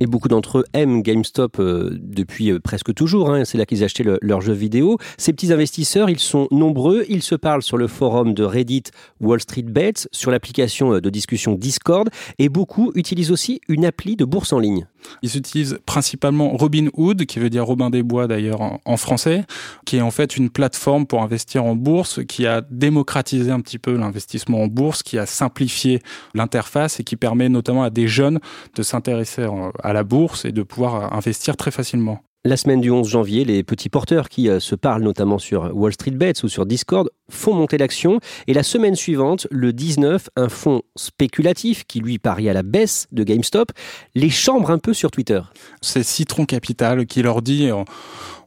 Et 0.00 0.06
beaucoup 0.06 0.28
d'entre 0.28 0.58
eux 0.58 0.64
aiment 0.74 1.02
GameStop 1.02 1.58
euh, 1.58 1.98
depuis 2.00 2.50
euh, 2.50 2.60
presque 2.60 2.94
toujours. 2.94 3.30
Hein. 3.30 3.44
C'est 3.44 3.58
là 3.58 3.66
qu'ils 3.66 3.82
achetaient 3.82 4.04
leurs 4.22 4.40
jeux 4.40 4.52
vidéo. 4.52 4.98
Ces 5.16 5.32
petits 5.32 5.52
investisseurs, 5.52 6.08
ils 6.08 6.18
sont 6.18 6.46
nombreux. 6.50 7.04
Ils 7.08 7.22
se 7.22 7.34
parlent 7.34 7.62
sur 7.62 7.76
le 7.76 7.88
forum 7.88 8.34
de 8.34 8.44
Reddit 8.44 8.84
Wall 9.20 9.40
Street 9.40 9.62
Bets, 9.62 10.08
sur 10.12 10.30
l'application 10.30 10.94
euh, 10.94 11.00
de 11.00 11.10
discussion 11.10 11.54
Discord. 11.54 12.08
Et 12.38 12.48
beaucoup 12.48 12.92
utilisent 12.94 13.32
aussi 13.32 13.60
une 13.68 13.84
appli 13.84 14.16
de 14.16 14.24
bourse 14.24 14.52
en 14.52 14.58
ligne. 14.58 14.86
Ils 15.22 15.36
utilisent 15.36 15.78
principalement 15.86 16.50
Robinhood, 16.56 17.26
qui 17.26 17.38
veut 17.38 17.50
dire 17.50 17.64
Robin 17.64 17.90
des 17.90 18.02
Bois 18.02 18.26
d'ailleurs 18.26 18.60
en, 18.84 18.96
français, 18.96 19.44
qui 19.84 19.96
est 19.96 20.00
en 20.00 20.10
fait 20.10 20.36
une 20.36 20.50
plateforme 20.50 21.06
pour 21.06 21.22
investir 21.22 21.64
en 21.64 21.74
bourse, 21.74 22.20
qui 22.26 22.46
a 22.46 22.62
démocratisé 22.70 23.50
un 23.50 23.60
petit 23.60 23.78
peu 23.78 23.96
l'investissement 23.96 24.62
en 24.62 24.66
bourse, 24.66 25.02
qui 25.02 25.18
a 25.18 25.26
simplifié 25.26 26.00
l'interface 26.34 27.00
et 27.00 27.04
qui 27.04 27.16
permet 27.16 27.48
notamment 27.48 27.82
à 27.82 27.90
des 27.90 28.08
jeunes 28.08 28.40
de 28.74 28.82
s'intéresser 28.82 29.46
à 29.82 29.92
la 29.92 30.04
bourse 30.04 30.44
et 30.44 30.52
de 30.52 30.62
pouvoir 30.62 31.12
investir 31.14 31.56
très 31.56 31.70
facilement. 31.70 32.22
La 32.44 32.56
semaine 32.56 32.80
du 32.80 32.90
11 32.90 33.08
janvier, 33.08 33.44
les 33.44 33.64
petits 33.64 33.88
porteurs 33.88 34.28
qui 34.28 34.48
euh, 34.48 34.60
se 34.60 34.76
parlent 34.76 35.02
notamment 35.02 35.38
sur 35.38 35.74
Wall 35.74 35.92
Street 35.92 36.12
Bets 36.12 36.44
ou 36.44 36.48
sur 36.48 36.66
Discord 36.66 37.10
font 37.28 37.52
monter 37.52 37.78
l'action. 37.78 38.20
Et 38.46 38.54
la 38.54 38.62
semaine 38.62 38.94
suivante, 38.94 39.48
le 39.50 39.72
19, 39.72 40.30
un 40.36 40.48
fonds 40.48 40.82
spéculatif 40.94 41.84
qui 41.84 41.98
lui 41.98 42.20
parie 42.20 42.48
à 42.48 42.52
la 42.52 42.62
baisse 42.62 43.08
de 43.10 43.24
GameStop 43.24 43.72
les 44.14 44.30
chambre 44.30 44.70
un 44.70 44.78
peu 44.78 44.94
sur 44.94 45.10
Twitter. 45.10 45.40
C'est 45.82 46.04
Citron 46.04 46.46
Capital 46.46 47.06
qui 47.06 47.22
leur 47.22 47.42
dit 47.42 47.70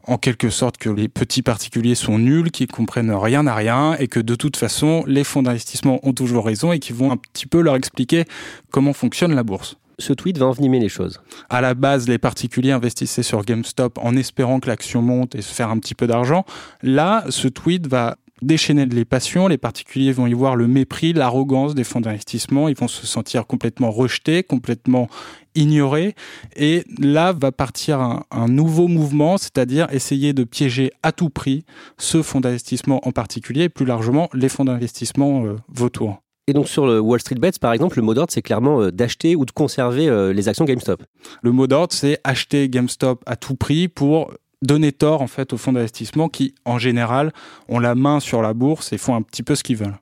en 0.08 0.18
quelque 0.18 0.50
sorte 0.50 0.78
que 0.78 0.90
les 0.90 1.10
petits 1.10 1.42
particuliers 1.42 1.96
sont 1.96 2.18
nuls, 2.18 2.50
qu'ils 2.50 2.68
comprennent 2.68 3.12
rien 3.14 3.46
à 3.46 3.54
rien 3.54 3.96
et 4.00 4.08
que 4.08 4.22
de 4.22 4.36
toute 4.36 4.56
façon 4.56 5.04
les 5.06 5.26
fonds 5.26 5.44
d'investissement 5.44 6.00
ont 6.04 6.14
toujours 6.14 6.46
raison 6.46 6.72
et 6.72 6.80
qui 6.80 6.94
vont 6.94 7.12
un 7.12 7.18
petit 7.18 7.46
peu 7.46 7.62
leur 7.62 7.76
expliquer 7.76 8.24
comment 8.72 8.94
fonctionne 8.94 9.36
la 9.36 9.44
bourse 9.44 9.78
ce 10.02 10.14
tweet 10.14 10.38
va 10.38 10.48
envenimer 10.48 10.80
les 10.80 10.90
choses. 10.90 11.22
À 11.50 11.62
la 11.62 11.74
base, 11.74 12.08
les 12.10 12.18
particuliers 12.18 12.72
investissaient 12.72 13.24
sur 13.24 13.44
GameStop 13.44 13.98
en 14.00 14.16
espérant 14.18 14.60
que 14.60 14.68
l'action 14.68 15.02
monte 15.02 15.36
et 15.36 15.42
se 15.42 15.54
faire 15.54 15.70
un 15.70 15.80
petit 15.80 15.96
peu 15.96 16.08
d'argent. 16.08 16.46
Là, 16.82 17.24
ce 17.30 17.48
tweet 17.48 17.88
va 17.88 18.18
déchaîner 18.42 18.86
les 18.86 19.06
passions, 19.06 19.48
les 19.48 19.58
particuliers 19.58 20.12
vont 20.12 20.28
y 20.28 20.34
voir 20.34 20.56
le 20.56 20.68
mépris, 20.68 21.14
l'arrogance 21.14 21.76
des 21.76 21.84
fonds 21.84 22.02
d'investissement, 22.02 22.68
ils 22.68 22.76
vont 22.76 22.88
se 22.88 23.06
sentir 23.06 23.46
complètement 23.46 23.92
rejetés, 23.92 24.44
complètement 24.44 25.10
ignorés, 25.54 26.16
et 26.56 26.84
là 27.00 27.34
va 27.34 27.52
partir 27.52 28.00
un, 28.00 28.48
nouveau 28.48 28.88
mouvement, 28.88 29.38
c'est-à-dire 29.38 29.88
essayer 29.92 30.34
de 30.34 30.44
piéger 30.44 30.92
à 31.04 31.12
tout 31.12 31.30
prix 31.30 31.66
ce 31.98 32.22
fonds 32.22 32.42
d'investissement 32.42 33.08
en 33.08 33.12
particulier, 33.12 33.64
et 33.64 33.70
plus 33.70 33.86
largement 33.86 34.30
les 34.34 34.50
fonds 34.50 34.66
d'investissement 34.66 35.46
euh, 35.46 35.58
vautours. 35.70 36.22
Et 36.52 36.54
donc 36.54 36.68
sur 36.68 36.86
le 36.86 37.00
Wall 37.00 37.22
Street 37.22 37.36
Bets, 37.36 37.60
par 37.62 37.72
exemple, 37.72 37.96
le 37.96 38.04
mot 38.04 38.14
d'ordre, 38.14 38.34
c'est 38.34 38.42
clairement 38.42 38.82
euh, 38.82 38.92
d'acheter 38.92 39.38
ou 39.38 39.46
de 39.46 39.52
conserver 39.52 40.10
euh, 40.10 40.34
les 40.34 40.50
actions 40.50 40.66
GameStop. 40.66 41.02
Le 41.42 41.54
mot 41.54 41.66
d'ordre, 41.66 41.94
c'est 41.94 42.20
acheter 42.26 42.68
GameStop 42.68 43.24
à 43.26 43.38
tout 43.38 43.56
prix 43.56 43.88
pour 43.88 44.34
donner 44.62 44.92
tort 44.92 45.22
en 45.22 45.28
fait 45.28 45.54
aux 45.54 45.58
fonds 45.58 45.72
d'investissement 45.72 46.28
qui, 46.28 46.54
en 46.66 46.78
général, 46.78 47.32
ont 47.70 47.80
la 47.80 47.96
main 47.96 48.20
sur 48.20 48.42
la 48.42 48.54
bourse 48.54 48.92
et 48.92 48.98
font 48.98 49.16
un 49.16 49.22
petit 49.22 49.44
peu 49.44 49.56
ce 49.56 49.64
qu'ils 49.64 49.78
veulent. 49.78 49.96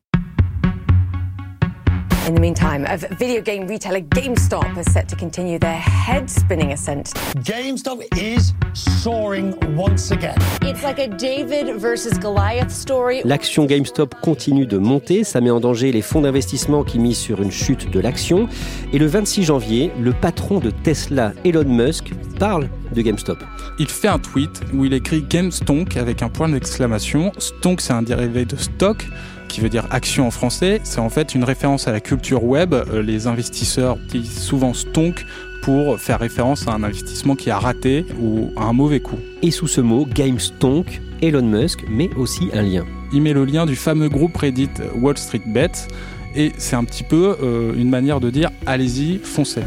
In 2.29 2.35
the 2.35 2.41
meantime, 2.41 2.85
of 2.85 3.01
video 3.17 3.41
game 3.41 3.65
retailer 3.65 4.01
GameStop 4.01 4.77
is 4.77 4.85
set 4.93 5.09
to 5.09 5.15
continue 5.15 5.57
their 5.57 5.79
head-spinning 5.79 6.73
ascent. 6.73 7.11
GameStop 7.37 8.03
is 8.19 8.53
soaring 8.75 9.55
once 9.75 10.11
again. 10.11 10.37
It's 10.61 10.83
like 10.83 10.99
a 10.99 11.07
David 11.07 11.77
versus 11.77 12.19
Goliath 12.19 12.69
story. 12.69 13.23
L'action 13.25 13.65
GameStop 13.65 14.13
continue 14.21 14.67
de 14.67 14.77
monter, 14.77 15.23
ça 15.23 15.41
met 15.41 15.49
en 15.49 15.59
danger 15.59 15.91
les 15.91 16.03
fonds 16.03 16.21
d'investissement 16.21 16.83
qui 16.83 16.99
misent 16.99 17.17
sur 17.17 17.41
une 17.41 17.49
chute 17.49 17.89
de 17.89 17.99
l'action. 17.99 18.47
Et 18.93 18.99
le 18.99 19.07
26 19.07 19.45
janvier, 19.45 19.91
le 19.99 20.13
patron 20.13 20.59
de 20.59 20.69
Tesla, 20.69 21.33
Elon 21.43 21.65
Musk, 21.65 22.11
parle 22.39 22.69
de 22.95 23.01
GameStop. 23.01 23.43
Il 23.77 23.87
fait 23.87 24.07
un 24.07 24.17
tweet 24.17 24.61
où 24.73 24.85
il 24.85 24.93
écrit 24.93 25.21
GameStonk 25.21 25.97
avec 25.97 26.23
un 26.23 26.29
point 26.29 26.49
d'exclamation. 26.49 27.31
Stonk, 27.37 27.81
c'est 27.81 27.93
un 27.93 28.01
dérivé 28.01 28.45
de 28.45 28.55
stock 28.55 29.05
qui 29.49 29.59
veut 29.61 29.69
dire 29.69 29.85
action 29.91 30.25
en 30.27 30.31
français. 30.31 30.79
C'est 30.83 30.99
en 30.99 31.09
fait 31.09 31.35
une 31.35 31.43
référence 31.43 31.87
à 31.87 31.91
la 31.91 31.99
culture 31.99 32.43
web. 32.43 32.73
Euh, 32.73 33.01
les 33.01 33.27
investisseurs 33.27 33.97
utilisent 34.05 34.39
souvent 34.39 34.73
stonk 34.73 35.25
pour 35.61 35.99
faire 35.99 36.19
référence 36.19 36.67
à 36.67 36.71
un 36.71 36.83
investissement 36.83 37.35
qui 37.35 37.49
a 37.49 37.59
raté 37.59 38.05
ou 38.21 38.51
à 38.55 38.63
un 38.63 38.73
mauvais 38.73 39.01
coup. 39.01 39.19
Et 39.41 39.51
sous 39.51 39.67
ce 39.67 39.81
mot, 39.81 40.05
GameStonk, 40.05 41.01
Elon 41.21 41.43
Musk 41.43 41.83
met 41.89 42.09
aussi 42.15 42.49
un 42.53 42.61
lien. 42.61 42.85
Il 43.11 43.21
met 43.21 43.33
le 43.33 43.43
lien 43.43 43.65
du 43.65 43.75
fameux 43.75 44.07
groupe 44.07 44.37
Reddit 44.37 44.69
Wall 44.95 45.17
Street 45.17 45.41
Bets 45.45 45.87
et 46.35 46.53
c'est 46.57 46.75
un 46.75 46.85
petit 46.85 47.03
peu 47.03 47.35
euh, 47.41 47.73
une 47.75 47.89
manière 47.89 48.19
de 48.19 48.29
dire 48.29 48.49
allez-y, 48.65 49.17
foncez. 49.17 49.63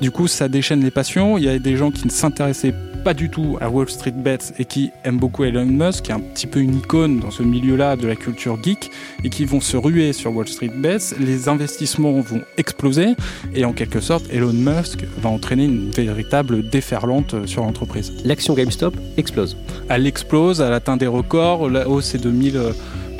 Du 0.00 0.10
coup, 0.10 0.28
ça 0.28 0.48
déchaîne 0.48 0.82
les 0.82 0.90
passions. 0.90 1.38
Il 1.38 1.44
y 1.44 1.48
a 1.48 1.58
des 1.58 1.76
gens 1.76 1.90
qui 1.90 2.06
ne 2.06 2.10
s'intéressaient 2.10 2.74
pas 3.06 3.14
du 3.14 3.30
tout 3.30 3.56
à 3.60 3.70
Wall 3.70 3.88
Street 3.88 4.10
Bets 4.10 4.52
et 4.58 4.64
qui 4.64 4.90
aiment 5.04 5.18
beaucoup 5.18 5.44
Elon 5.44 5.64
Musk, 5.64 6.04
qui 6.04 6.10
est 6.10 6.14
un 6.14 6.20
petit 6.20 6.48
peu 6.48 6.58
une 6.58 6.76
icône 6.76 7.20
dans 7.20 7.30
ce 7.30 7.44
milieu-là 7.44 7.94
de 7.94 8.06
la 8.06 8.16
culture 8.16 8.58
geek, 8.62 8.90
et 9.22 9.30
qui 9.30 9.44
vont 9.44 9.60
se 9.60 9.76
ruer 9.76 10.12
sur 10.12 10.34
Wall 10.34 10.48
Street 10.48 10.72
Bets. 10.74 11.14
Les 11.20 11.48
investissements 11.48 12.20
vont 12.20 12.42
exploser 12.56 13.14
et 13.54 13.64
en 13.64 13.72
quelque 13.72 14.00
sorte, 14.00 14.24
Elon 14.32 14.52
Musk 14.52 15.04
va 15.18 15.30
entraîner 15.30 15.66
une 15.66 15.90
véritable 15.90 16.68
déferlante 16.68 17.46
sur 17.46 17.62
l'entreprise. 17.62 18.12
L'action 18.24 18.54
GameStop 18.54 18.96
explose. 19.16 19.56
Elle 19.88 20.06
explose, 20.06 20.60
elle 20.60 20.72
atteint 20.72 20.96
des 20.96 21.06
records. 21.06 21.70
La 21.70 21.88
hausse 21.88 22.14
est 22.14 22.22
de 22.22 22.30
1000. 22.30 22.60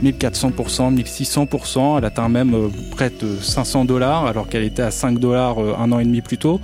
1400%, 0.02 0.94
1600%, 0.94 1.98
elle 1.98 2.04
atteint 2.04 2.28
même 2.28 2.54
euh, 2.54 2.68
près 2.90 3.10
de 3.10 3.36
500 3.36 3.84
dollars 3.84 4.26
alors 4.26 4.48
qu'elle 4.48 4.62
était 4.62 4.82
à 4.82 4.90
5 4.90 5.18
dollars 5.18 5.58
euh, 5.58 5.74
un 5.78 5.90
an 5.92 5.98
et 5.98 6.04
demi 6.04 6.20
plus 6.20 6.38
tôt. 6.38 6.60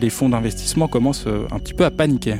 Les 0.00 0.10
fonds 0.10 0.28
d'investissement 0.28 0.86
commencent 0.86 1.26
euh, 1.26 1.46
un 1.50 1.58
petit 1.58 1.74
peu 1.74 1.84
à 1.84 1.90
paniquer. 1.90 2.36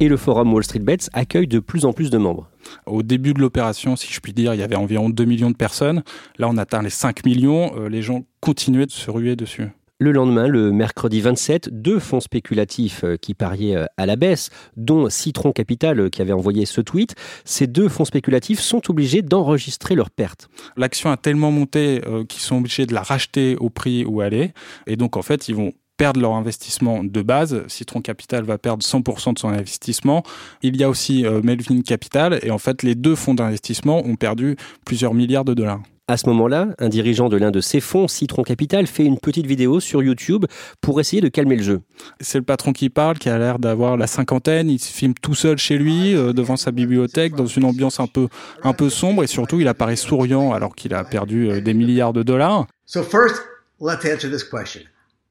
Et 0.00 0.08
le 0.08 0.16
forum 0.16 0.52
Wall 0.52 0.64
Street 0.64 0.80
Bets 0.80 1.08
accueille 1.12 1.46
de 1.46 1.60
plus 1.60 1.86
en 1.86 1.92
plus 1.92 2.10
de 2.10 2.18
membres. 2.18 2.50
Au 2.84 3.02
début 3.02 3.32
de 3.32 3.40
l'opération, 3.40 3.96
si 3.96 4.12
je 4.12 4.20
puis 4.20 4.32
dire, 4.32 4.52
il 4.52 4.60
y 4.60 4.62
avait 4.62 4.76
environ 4.76 5.08
2 5.08 5.24
millions 5.24 5.50
de 5.50 5.56
personnes. 5.56 6.02
Là, 6.38 6.48
on 6.50 6.58
atteint 6.58 6.82
les 6.82 6.90
5 6.90 7.24
millions. 7.24 7.72
Les 7.88 8.02
gens 8.02 8.24
continuaient 8.40 8.86
de 8.86 8.90
se 8.90 9.10
ruer 9.10 9.36
dessus. 9.36 9.70
Le 10.04 10.12
lendemain, 10.12 10.48
le 10.48 10.70
mercredi 10.70 11.22
27, 11.22 11.70
deux 11.72 11.98
fonds 11.98 12.20
spéculatifs 12.20 13.04
euh, 13.04 13.16
qui 13.16 13.32
pariaient 13.32 13.76
euh, 13.76 13.86
à 13.96 14.04
la 14.04 14.16
baisse, 14.16 14.50
dont 14.76 15.08
Citron 15.08 15.50
Capital 15.50 15.98
euh, 15.98 16.10
qui 16.10 16.20
avait 16.20 16.34
envoyé 16.34 16.66
ce 16.66 16.82
tweet, 16.82 17.14
ces 17.46 17.66
deux 17.66 17.88
fonds 17.88 18.04
spéculatifs 18.04 18.60
sont 18.60 18.90
obligés 18.90 19.22
d'enregistrer 19.22 19.94
leurs 19.94 20.10
pertes. 20.10 20.50
L'action 20.76 21.10
a 21.10 21.16
tellement 21.16 21.50
monté 21.50 22.02
qu'ils 22.28 22.42
sont 22.42 22.58
obligés 22.58 22.84
de 22.84 22.92
la 22.92 23.00
racheter 23.00 23.56
au 23.56 23.70
prix 23.70 24.04
où 24.04 24.20
elle 24.20 24.34
est. 24.34 24.52
Et 24.86 24.96
donc, 24.96 25.16
en 25.16 25.22
fait, 25.22 25.48
ils 25.48 25.54
vont 25.54 25.72
perdre 25.96 26.20
leur 26.20 26.34
investissement 26.34 27.02
de 27.02 27.22
base. 27.22 27.62
Citron 27.68 28.02
Capital 28.02 28.44
va 28.44 28.58
perdre 28.58 28.84
100% 28.84 29.32
de 29.32 29.38
son 29.38 29.48
investissement. 29.48 30.22
Il 30.62 30.76
y 30.76 30.84
a 30.84 30.90
aussi 30.90 31.24
Melvin 31.42 31.80
Capital 31.80 32.38
et 32.42 32.50
en 32.50 32.58
fait 32.58 32.82
les 32.82 32.94
deux 32.94 33.14
fonds 33.14 33.34
d'investissement 33.34 34.04
ont 34.04 34.16
perdu 34.16 34.56
plusieurs 34.84 35.14
milliards 35.14 35.46
de 35.46 35.54
dollars. 35.54 35.80
À 36.06 36.18
ce 36.18 36.28
moment-là, 36.28 36.68
un 36.78 36.90
dirigeant 36.90 37.30
de 37.30 37.38
l'un 37.38 37.50
de 37.50 37.62
ces 37.62 37.80
fonds, 37.80 38.08
Citron 38.08 38.42
Capital, 38.42 38.86
fait 38.86 39.06
une 39.06 39.18
petite 39.18 39.46
vidéo 39.46 39.80
sur 39.80 40.02
YouTube 40.02 40.44
pour 40.82 41.00
essayer 41.00 41.22
de 41.22 41.28
calmer 41.28 41.56
le 41.56 41.62
jeu. 41.62 41.80
C'est 42.20 42.36
le 42.36 42.44
patron 42.44 42.74
qui 42.74 42.90
parle, 42.90 43.18
qui 43.18 43.30
a 43.30 43.38
l'air 43.38 43.58
d'avoir 43.58 43.96
la 43.96 44.06
cinquantaine. 44.06 44.68
Il 44.68 44.78
se 44.78 44.92
filme 44.92 45.14
tout 45.14 45.34
seul 45.34 45.56
chez 45.56 45.78
lui, 45.78 46.14
euh, 46.14 46.34
devant 46.34 46.58
sa 46.58 46.72
bibliothèque, 46.72 47.34
dans 47.34 47.46
une 47.46 47.64
ambiance 47.64 48.00
un 48.00 48.06
peu, 48.06 48.28
un 48.64 48.74
peu 48.74 48.90
sombre, 48.90 49.24
et 49.24 49.26
surtout, 49.26 49.60
il 49.60 49.68
apparaît 49.68 49.96
souriant 49.96 50.52
alors 50.52 50.74
qu'il 50.74 50.92
a 50.92 51.04
perdu 51.04 51.48
euh, 51.50 51.62
des 51.62 51.72
milliards 51.72 52.12
de 52.12 52.22
dollars. 52.22 52.66
So 52.84 53.02
first, 53.02 53.40
let's 53.80 54.04
answer 54.04 54.30
this 54.30 54.44
question. 54.44 54.82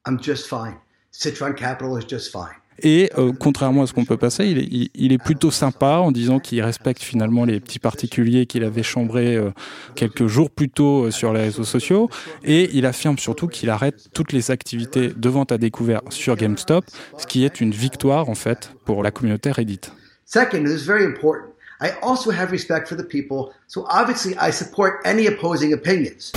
I'm 0.08 0.18
just 0.20 0.48
fine. 0.48 0.74
Citron 1.12 1.52
Capital 1.52 1.96
is 1.96 2.04
just 2.04 2.32
fine. 2.32 2.56
Et 2.80 3.10
euh, 3.18 3.32
contrairement 3.38 3.82
à 3.82 3.86
ce 3.86 3.92
qu'on 3.92 4.04
peut 4.04 4.16
passer, 4.16 4.46
il 4.46 4.58
est, 4.58 4.90
il, 4.94 5.12
est, 5.12 5.18
plutôt 5.18 5.50
sympa 5.50 5.98
en 5.98 6.10
disant 6.10 6.40
qu'il 6.40 6.60
respecte 6.62 7.02
finalement 7.02 7.44
les 7.44 7.60
petits 7.60 7.78
particuliers 7.78 8.46
qu'il 8.46 8.64
avait 8.64 8.82
chambrés 8.82 9.36
euh, 9.36 9.50
quelques 9.94 10.26
jours 10.26 10.50
plus 10.50 10.68
tôt 10.68 11.04
euh, 11.04 11.10
sur 11.10 11.32
les 11.32 11.42
réseaux 11.42 11.64
sociaux. 11.64 12.10
Et 12.42 12.70
il 12.74 12.86
affirme 12.86 13.18
surtout 13.18 13.46
qu'il 13.46 13.70
arrête 13.70 14.08
toutes 14.12 14.32
les 14.32 14.50
activités 14.50 15.08
de 15.14 15.28
vente 15.28 15.52
à 15.52 15.58
découvert 15.58 16.02
sur 16.10 16.36
GameStop, 16.36 16.84
ce 17.18 17.26
qui 17.26 17.44
est 17.44 17.60
une 17.60 17.70
victoire 17.70 18.28
en 18.28 18.34
fait 18.34 18.72
pour 18.84 19.02
la 19.02 19.10
communauté 19.10 19.52
Reddit. 19.52 19.80
Second, 20.24 20.64
is 20.66 20.84
very 20.84 21.04
important. 21.04 21.50
I 21.80 21.92
also 22.02 22.30
have 22.30 22.50
respect 22.50 22.88
for 22.88 22.96
the 22.96 23.04
people, 23.04 23.52
so 23.66 23.84
obviously 23.90 24.34
I 24.40 24.50
support 24.50 25.00
any 25.04 25.26
opposing 25.26 25.74
opinions. 25.74 26.32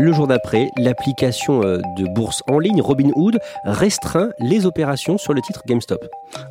Le 0.00 0.12
jour 0.12 0.26
d'après, 0.26 0.72
l'application 0.76 1.62
euh, 1.62 1.78
de 1.96 2.06
bourse 2.06 2.42
en 2.48 2.58
ligne 2.58 2.82
Robinhood 2.82 3.38
restreint 3.62 4.30
les 4.40 4.66
opérations 4.66 5.18
sur 5.18 5.34
le 5.34 5.40
titre 5.40 5.62
GameStop. 5.66 6.04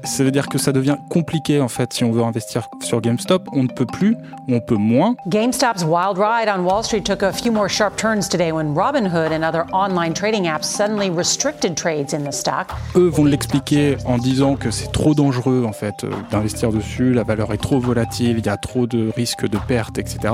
Ça 0.05 0.23
veut 0.23 0.31
dire 0.31 0.47
que 0.47 0.57
ça 0.57 0.71
devient 0.71 0.95
compliqué 1.09 1.59
en 1.59 1.67
fait 1.67 1.91
si 1.91 2.05
on 2.05 2.11
veut 2.11 2.23
investir 2.23 2.69
sur 2.81 3.01
GameStop. 3.01 3.49
On 3.51 3.63
ne 3.63 3.67
peut 3.67 3.85
plus, 3.85 4.15
on 4.47 4.61
peut 4.61 4.77
moins. 4.77 5.15
GameStop's 5.27 5.83
wild 5.83 6.17
ride 6.17 6.47
on 6.47 6.63
Wall 6.63 6.85
Street 6.85 7.01
took 7.01 7.21
a 7.21 7.33
few 7.33 7.51
more 7.51 7.67
sharp 7.67 7.97
turns 7.97 8.29
today 8.29 8.53
when 8.53 8.73
Robinhood 8.73 9.33
and 9.33 9.43
other 9.43 9.65
online 9.73 10.13
trading 10.13 10.45
apps 10.45 10.63
suddenly 10.63 11.09
restricted 11.09 11.75
trades 11.75 12.13
in 12.13 12.23
the 12.23 12.31
stock. 12.31 12.71
Eux 12.95 13.09
vont 13.09 13.25
l'expliquer 13.25 13.97
en 14.05 14.19
disant 14.19 14.55
que 14.55 14.71
c'est 14.71 14.93
trop 14.93 15.13
dangereux 15.13 15.65
en 15.67 15.73
fait 15.73 16.05
euh, 16.05 16.11
d'investir 16.31 16.71
dessus, 16.71 17.13
la 17.13 17.23
valeur 17.23 17.51
est 17.51 17.61
trop 17.61 17.79
volatile, 17.81 18.37
il 18.37 18.45
y 18.45 18.49
a 18.49 18.55
trop 18.55 18.87
de 18.87 19.11
risques 19.13 19.49
de 19.49 19.57
perte, 19.67 19.97
etc. 19.97 20.33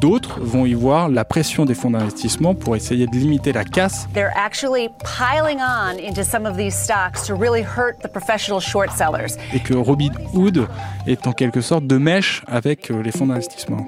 D'autres 0.00 0.38
vont 0.40 0.64
y 0.64 0.74
voir 0.74 1.08
la 1.08 1.24
pression 1.24 1.64
des 1.64 1.74
fonds 1.74 1.90
d'investissement 1.90 2.35
pour 2.54 2.76
essayer 2.76 3.06
de 3.06 3.16
limiter 3.16 3.52
la 3.52 3.64
casse. 3.64 4.06
They're 4.12 4.32
actually 4.36 4.88
piling 5.00 5.60
on 5.60 5.98
into 5.98 6.22
some 6.24 6.46
of 6.46 6.56
these 6.56 6.74
stocks 6.74 7.26
to 7.26 7.34
really 7.34 7.62
hurt 7.62 8.00
the 8.02 8.08
professional 8.08 8.60
short 8.60 8.90
sellers. 8.92 9.36
Et 9.54 9.60
que 9.60 9.74
Robinhood 9.74 10.68
est 11.06 11.26
en 11.26 11.32
quelque 11.32 11.60
sorte 11.60 11.86
de 11.86 11.98
mèche 11.98 12.42
avec 12.46 12.90
euh, 12.90 13.02
les 13.02 13.10
fonds 13.10 13.26
d'investissement. 13.26 13.86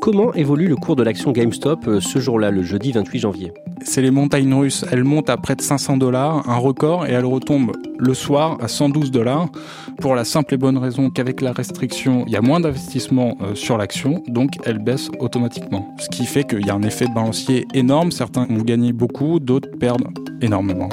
Comment 0.00 0.32
évolue 0.34 0.66
le 0.66 0.76
cours 0.76 0.96
de 0.96 1.02
l'action 1.02 1.32
GameStop 1.32 1.86
euh, 1.86 2.00
ce 2.00 2.18
jour-là, 2.18 2.50
le 2.50 2.62
jeudi 2.62 2.92
28 2.92 3.18
janvier 3.18 3.52
c'est 3.82 4.02
les 4.02 4.10
montagnes 4.10 4.52
russes. 4.54 4.84
Elle 4.90 5.04
monte 5.04 5.30
à 5.30 5.36
près 5.36 5.56
de 5.56 5.62
500 5.62 5.96
dollars, 5.96 6.48
un 6.48 6.56
record, 6.56 7.06
et 7.06 7.12
elle 7.12 7.24
retombe 7.24 7.72
le 7.98 8.14
soir 8.14 8.58
à 8.60 8.68
112 8.68 9.10
dollars, 9.10 9.48
pour 10.00 10.14
la 10.14 10.24
simple 10.24 10.54
et 10.54 10.56
bonne 10.56 10.78
raison 10.78 11.10
qu'avec 11.10 11.40
la 11.40 11.52
restriction, 11.52 12.24
il 12.26 12.32
y 12.32 12.36
a 12.36 12.40
moins 12.40 12.60
d'investissement 12.60 13.36
euh, 13.40 13.54
sur 13.54 13.78
l'action, 13.78 14.22
donc 14.28 14.50
elle 14.64 14.78
baisse 14.78 15.10
automatiquement. 15.18 15.94
Ce 15.98 16.08
qui 16.08 16.26
fait 16.26 16.44
qu'il 16.44 16.66
y 16.66 16.70
a 16.70 16.74
un 16.74 16.82
effet 16.82 17.06
balancier 17.14 17.66
énorme, 17.74 18.10
certains 18.10 18.46
vont 18.46 18.62
gagner 18.62 18.92
beaucoup, 18.92 19.40
d'autres 19.40 19.70
perdent 19.78 20.08
énormément. 20.40 20.88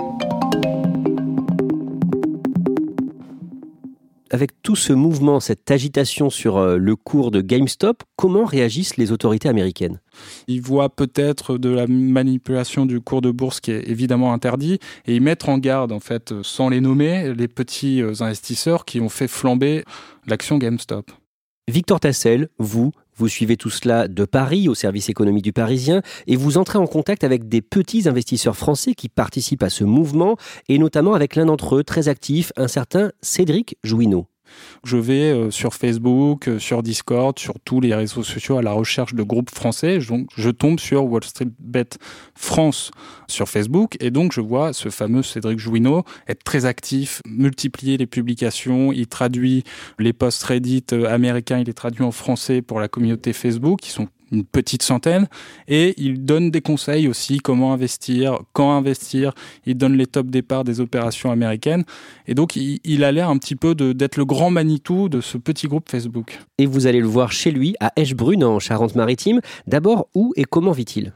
Avec 4.32 4.62
tout 4.62 4.76
ce 4.76 4.94
mouvement, 4.94 5.40
cette 5.40 5.70
agitation 5.72 6.30
sur 6.30 6.58
euh, 6.58 6.78
le 6.78 6.96
cours 6.96 7.32
de 7.32 7.42
GameStop, 7.42 8.04
comment 8.16 8.46
réagissent 8.46 8.98
les 8.98 9.12
autorités 9.12 9.50
américaines? 9.50 10.00
Ils 10.48 10.62
voient 10.62 10.90
peut-être 10.90 11.58
de 11.58 11.70
la 11.70 11.88
manipulation 11.88 12.86
du 12.86 13.02
cours 13.02 13.22
de 13.22 13.32
bourse 13.32 13.60
qui 13.60 13.72
est 13.72 13.88
évidemment 13.90 14.34
interdit 14.34 14.80
et 15.06 15.16
ils 15.16 15.22
mettent 15.22 15.48
en 15.48 15.58
garde, 15.58 15.92
en 15.92 16.00
fait, 16.00 16.34
sans 16.44 16.70
les 16.70 16.82
nommer, 16.82 17.34
les 17.34 17.48
petits 17.48 18.02
euh, 18.02 18.14
investisseurs 18.20 18.86
qui 18.86 19.00
ont 19.00 19.10
fait 19.10 19.28
flamber 19.28 19.84
l'action 20.28 20.58
GameStop. 20.58 21.12
Victor 21.70 22.00
Tassel, 22.00 22.50
vous, 22.60 22.92
vous 23.18 23.28
suivez 23.28 23.58
tout 23.58 23.70
cela 23.70 24.08
de 24.08 24.26
Paris, 24.26 24.70
au 24.70 24.76
service 24.76 25.10
économique 25.10 25.44
du 25.44 25.54
Parisien, 25.54 26.02
et 26.28 26.36
vous 26.36 26.58
entrez 26.58 26.78
en 26.78 26.88
contact 26.88 27.24
avec 27.24 27.50
des 27.50 27.62
petits 27.62 28.08
investisseurs 28.08 28.56
français 28.56 28.94
qui 28.94 29.10
participent 29.10 29.64
à 29.64 29.70
ce 29.70 29.84
mouvement, 29.84 30.38
et 30.70 30.78
notamment 30.78 31.14
avec 31.14 31.36
l'un 31.36 31.46
d'entre 31.46 31.76
eux, 31.78 31.84
très 31.84 32.08
actif, 32.08 32.54
un 32.56 32.68
certain 32.68 33.12
Cédric 33.22 33.78
Jouineau. 33.84 34.28
Je 34.84 34.98
vais 34.98 35.32
euh, 35.32 35.52
sur 35.52 35.74
Facebook, 35.74 36.48
euh, 36.48 36.60
sur 36.60 36.84
Discord, 36.84 37.38
sur 37.38 37.56
tous 37.64 37.82
les 37.82 37.94
réseaux 37.94 38.24
sociaux 38.24 38.58
à 38.58 38.62
la 38.62 38.72
recherche 38.72 39.14
de 39.14 39.24
groupes 39.24 39.50
français. 39.50 40.00
Donc, 40.00 40.28
je 40.36 40.50
tombe 40.50 40.80
sur 40.80 41.06
Wall 41.06 41.24
Street 41.24 41.50
Bet 41.60 41.90
France 42.36 42.92
sur 43.28 43.48
Facebook 43.50 43.98
et 44.00 44.12
donc 44.12 44.32
je 44.32 44.42
vois 44.42 44.74
ce 44.74 44.90
fameux 44.90 45.24
Cédric 45.24 45.60
Jouineau 45.60 46.04
être 46.28 46.44
très 46.44 46.66
actif, 46.66 47.22
multiplier 47.26 47.98
les 47.98 48.08
publications. 48.08 48.92
Il 48.92 49.08
traduit 49.08 49.64
les 50.00 50.14
posts 50.14 50.44
Reddit 50.44 50.86
euh, 50.94 51.06
américains, 51.06 51.60
il 51.60 51.66
les 51.66 51.74
traduit 51.74 52.04
en 52.04 52.12
français 52.12 52.62
pour 52.62 52.80
la 52.80 52.88
communauté 52.88 53.34
Facebook, 53.34 53.80
qui 53.82 53.92
sont 53.92 54.08
une 54.32 54.44
petite 54.44 54.84
centaine, 54.84 55.28
et 55.68 55.94
il 55.98 56.26
donne 56.26 56.52
des 56.52 56.62
conseils 56.62 57.08
aussi, 57.08 57.40
comment 57.40 57.74
investir, 57.74 58.40
quand 58.54 58.76
investir, 58.76 59.34
il 59.66 59.78
donne 59.78 59.98
les 59.98 60.08
top 60.08 60.28
départs 60.28 60.64
des 60.64 60.80
opérations 60.80 61.32
américaines, 61.32 61.84
et 62.28 62.34
donc 62.34 62.56
il, 62.56 63.04
a 63.04 63.12
l'air 63.12 63.30
un 63.30 63.38
petit 63.38 63.56
peu 63.56 63.76
d'être 63.76 64.18
le 64.18 64.26
grand 64.26 64.50
Manitou 64.50 65.10
de 65.10 65.22
ce 65.22 65.38
petit 65.38 65.68
groupe 65.68 65.90
Facebook. 65.90 66.40
Et 66.58 66.66
vous 66.66 66.88
allez 66.88 67.00
le 67.00 67.08
voir 67.08 67.32
chez 67.32 67.52
lui, 67.52 67.76
à 67.80 67.92
Eschbrun, 67.96 68.42
en 68.42 68.60
Charente-Maritime. 68.60 69.42
D'abord, 69.68 70.08
où 70.14 70.34
et 70.36 70.44
comment 70.44 70.72
vit-il? 70.72 71.14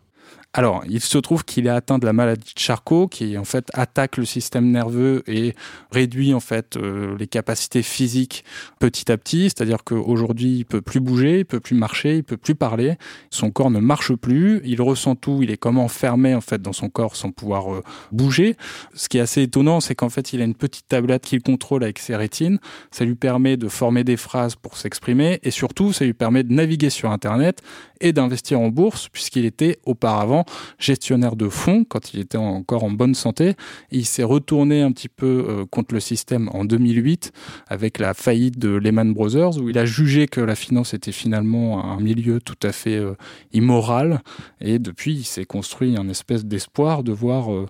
Alors, 0.53 0.83
il 0.89 0.99
se 0.99 1.17
trouve 1.17 1.45
qu'il 1.45 1.65
est 1.65 1.69
atteint 1.69 1.97
de 1.97 2.05
la 2.05 2.11
maladie 2.11 2.53
de 2.53 2.59
Charcot, 2.59 3.07
qui 3.07 3.37
en 3.37 3.45
fait 3.45 3.69
attaque 3.73 4.17
le 4.17 4.25
système 4.25 4.69
nerveux 4.69 5.23
et 5.25 5.55
réduit 5.91 6.33
en 6.33 6.41
fait 6.41 6.75
euh, 6.75 7.15
les 7.17 7.27
capacités 7.27 7.81
physiques 7.81 8.43
petit 8.77 9.09
à 9.13 9.17
petit. 9.17 9.43
C'est-à-dire 9.43 9.85
qu'aujourd'hui, 9.85 10.57
il 10.57 10.65
peut 10.65 10.81
plus 10.81 10.99
bouger, 10.99 11.39
il 11.39 11.45
peut 11.45 11.61
plus 11.61 11.77
marcher, 11.77 12.17
il 12.17 12.25
peut 12.25 12.35
plus 12.35 12.55
parler. 12.55 12.97
Son 13.29 13.49
corps 13.49 13.71
ne 13.71 13.79
marche 13.79 14.13
plus. 14.15 14.59
Il 14.65 14.81
ressent 14.81 15.15
tout. 15.15 15.39
Il 15.41 15.51
est 15.51 15.57
comme 15.57 15.77
enfermé 15.77 16.35
en 16.35 16.41
fait 16.41 16.61
dans 16.61 16.73
son 16.73 16.89
corps 16.89 17.15
sans 17.15 17.31
pouvoir 17.31 17.73
euh, 17.73 17.81
bouger. 18.11 18.57
Ce 18.93 19.07
qui 19.07 19.19
est 19.19 19.21
assez 19.21 19.43
étonnant, 19.43 19.79
c'est 19.79 19.95
qu'en 19.95 20.09
fait, 20.09 20.33
il 20.33 20.41
a 20.41 20.43
une 20.43 20.55
petite 20.55 20.89
tablette 20.89 21.23
qu'il 21.23 21.41
contrôle 21.41 21.83
avec 21.83 21.97
ses 21.97 22.17
rétines. 22.17 22.59
Ça 22.91 23.05
lui 23.05 23.15
permet 23.15 23.55
de 23.55 23.69
former 23.69 24.03
des 24.03 24.17
phrases 24.17 24.55
pour 24.55 24.75
s'exprimer 24.75 25.39
et 25.43 25.51
surtout, 25.51 25.93
ça 25.93 26.03
lui 26.03 26.13
permet 26.13 26.43
de 26.43 26.51
naviguer 26.51 26.89
sur 26.89 27.09
Internet 27.09 27.61
et 28.01 28.11
d'investir 28.11 28.59
en 28.59 28.67
bourse 28.67 29.07
puisqu'il 29.07 29.45
était 29.45 29.79
auparavant 29.85 30.40
gestionnaire 30.79 31.35
de 31.35 31.49
fonds 31.49 31.83
quand 31.83 32.13
il 32.13 32.19
était 32.19 32.37
encore 32.37 32.83
en 32.83 32.91
bonne 32.91 33.15
santé. 33.15 33.55
Il 33.91 34.05
s'est 34.05 34.23
retourné 34.23 34.81
un 34.81 34.91
petit 34.91 35.09
peu 35.09 35.45
euh, 35.47 35.65
contre 35.65 35.93
le 35.93 35.99
système 35.99 36.49
en 36.53 36.65
2008 36.65 37.31
avec 37.67 37.99
la 37.99 38.13
faillite 38.13 38.57
de 38.59 38.69
Lehman 38.69 39.13
Brothers 39.13 39.57
où 39.57 39.69
il 39.69 39.77
a 39.77 39.85
jugé 39.85 40.27
que 40.27 40.41
la 40.41 40.55
finance 40.55 40.93
était 40.93 41.11
finalement 41.11 41.83
un 41.83 41.99
milieu 41.99 42.39
tout 42.39 42.59
à 42.63 42.71
fait 42.71 42.97
euh, 42.97 43.13
immoral. 43.53 44.21
Et 44.59 44.79
depuis, 44.79 45.13
il 45.13 45.25
s'est 45.25 45.45
construit 45.45 45.95
un 45.97 46.09
espèce 46.09 46.45
d'espoir 46.45 47.03
de 47.03 47.11
voir 47.11 47.53
euh, 47.53 47.65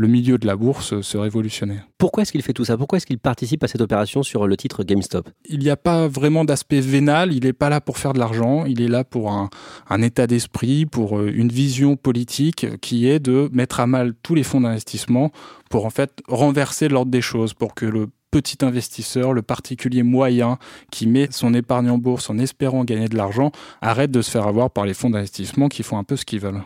le 0.00 0.08
milieu 0.08 0.38
de 0.38 0.46
la 0.46 0.56
bourse 0.56 1.02
se 1.02 1.18
révolutionner. 1.18 1.80
Pourquoi 1.98 2.22
est-ce 2.22 2.32
qu'il 2.32 2.40
fait 2.40 2.54
tout 2.54 2.64
ça? 2.64 2.78
Pourquoi 2.78 2.96
est-ce 2.96 3.04
qu'il 3.04 3.18
participe 3.18 3.62
à 3.62 3.68
cette 3.68 3.82
opération 3.82 4.22
sur 4.22 4.46
le 4.46 4.56
titre 4.56 4.82
GameStop? 4.82 5.28
Il 5.44 5.58
n'y 5.58 5.68
a 5.68 5.76
pas 5.76 6.08
vraiment 6.08 6.46
d'aspect 6.46 6.80
vénal, 6.80 7.34
il 7.34 7.44
n'est 7.44 7.52
pas 7.52 7.68
là 7.68 7.82
pour 7.82 7.98
faire 7.98 8.14
de 8.14 8.18
l'argent, 8.18 8.64
il 8.64 8.80
est 8.80 8.88
là 8.88 9.04
pour 9.04 9.30
un, 9.30 9.50
un 9.90 10.00
état 10.00 10.26
d'esprit, 10.26 10.86
pour 10.86 11.18
euh, 11.18 11.30
une 11.30 11.50
vision 11.50 11.96
politique 11.96 12.80
qui 12.80 13.06
est 13.06 13.18
de 13.18 13.50
mettre 13.52 13.78
à 13.78 13.86
mal 13.86 14.14
tous 14.22 14.34
les 14.34 14.42
fonds 14.42 14.62
d'investissement 14.62 15.32
pour 15.68 15.84
en 15.84 15.90
fait 15.90 16.10
renverser 16.28 16.88
l'ordre 16.88 17.10
des 17.10 17.20
choses, 17.20 17.52
pour 17.52 17.74
que 17.74 17.84
le 17.84 18.08
petit 18.30 18.64
investisseur, 18.64 19.34
le 19.34 19.42
particulier 19.42 20.02
moyen 20.02 20.56
qui 20.90 21.06
met 21.08 21.28
son 21.30 21.52
épargne 21.52 21.90
en 21.90 21.98
bourse 21.98 22.30
en 22.30 22.38
espérant 22.38 22.84
gagner 22.84 23.08
de 23.08 23.18
l'argent, 23.18 23.52
arrête 23.82 24.10
de 24.10 24.22
se 24.22 24.30
faire 24.30 24.46
avoir 24.46 24.70
par 24.70 24.86
les 24.86 24.94
fonds 24.94 25.10
d'investissement 25.10 25.68
qui 25.68 25.82
font 25.82 25.98
un 25.98 26.04
peu 26.04 26.16
ce 26.16 26.24
qu'ils 26.24 26.40
veulent. 26.40 26.62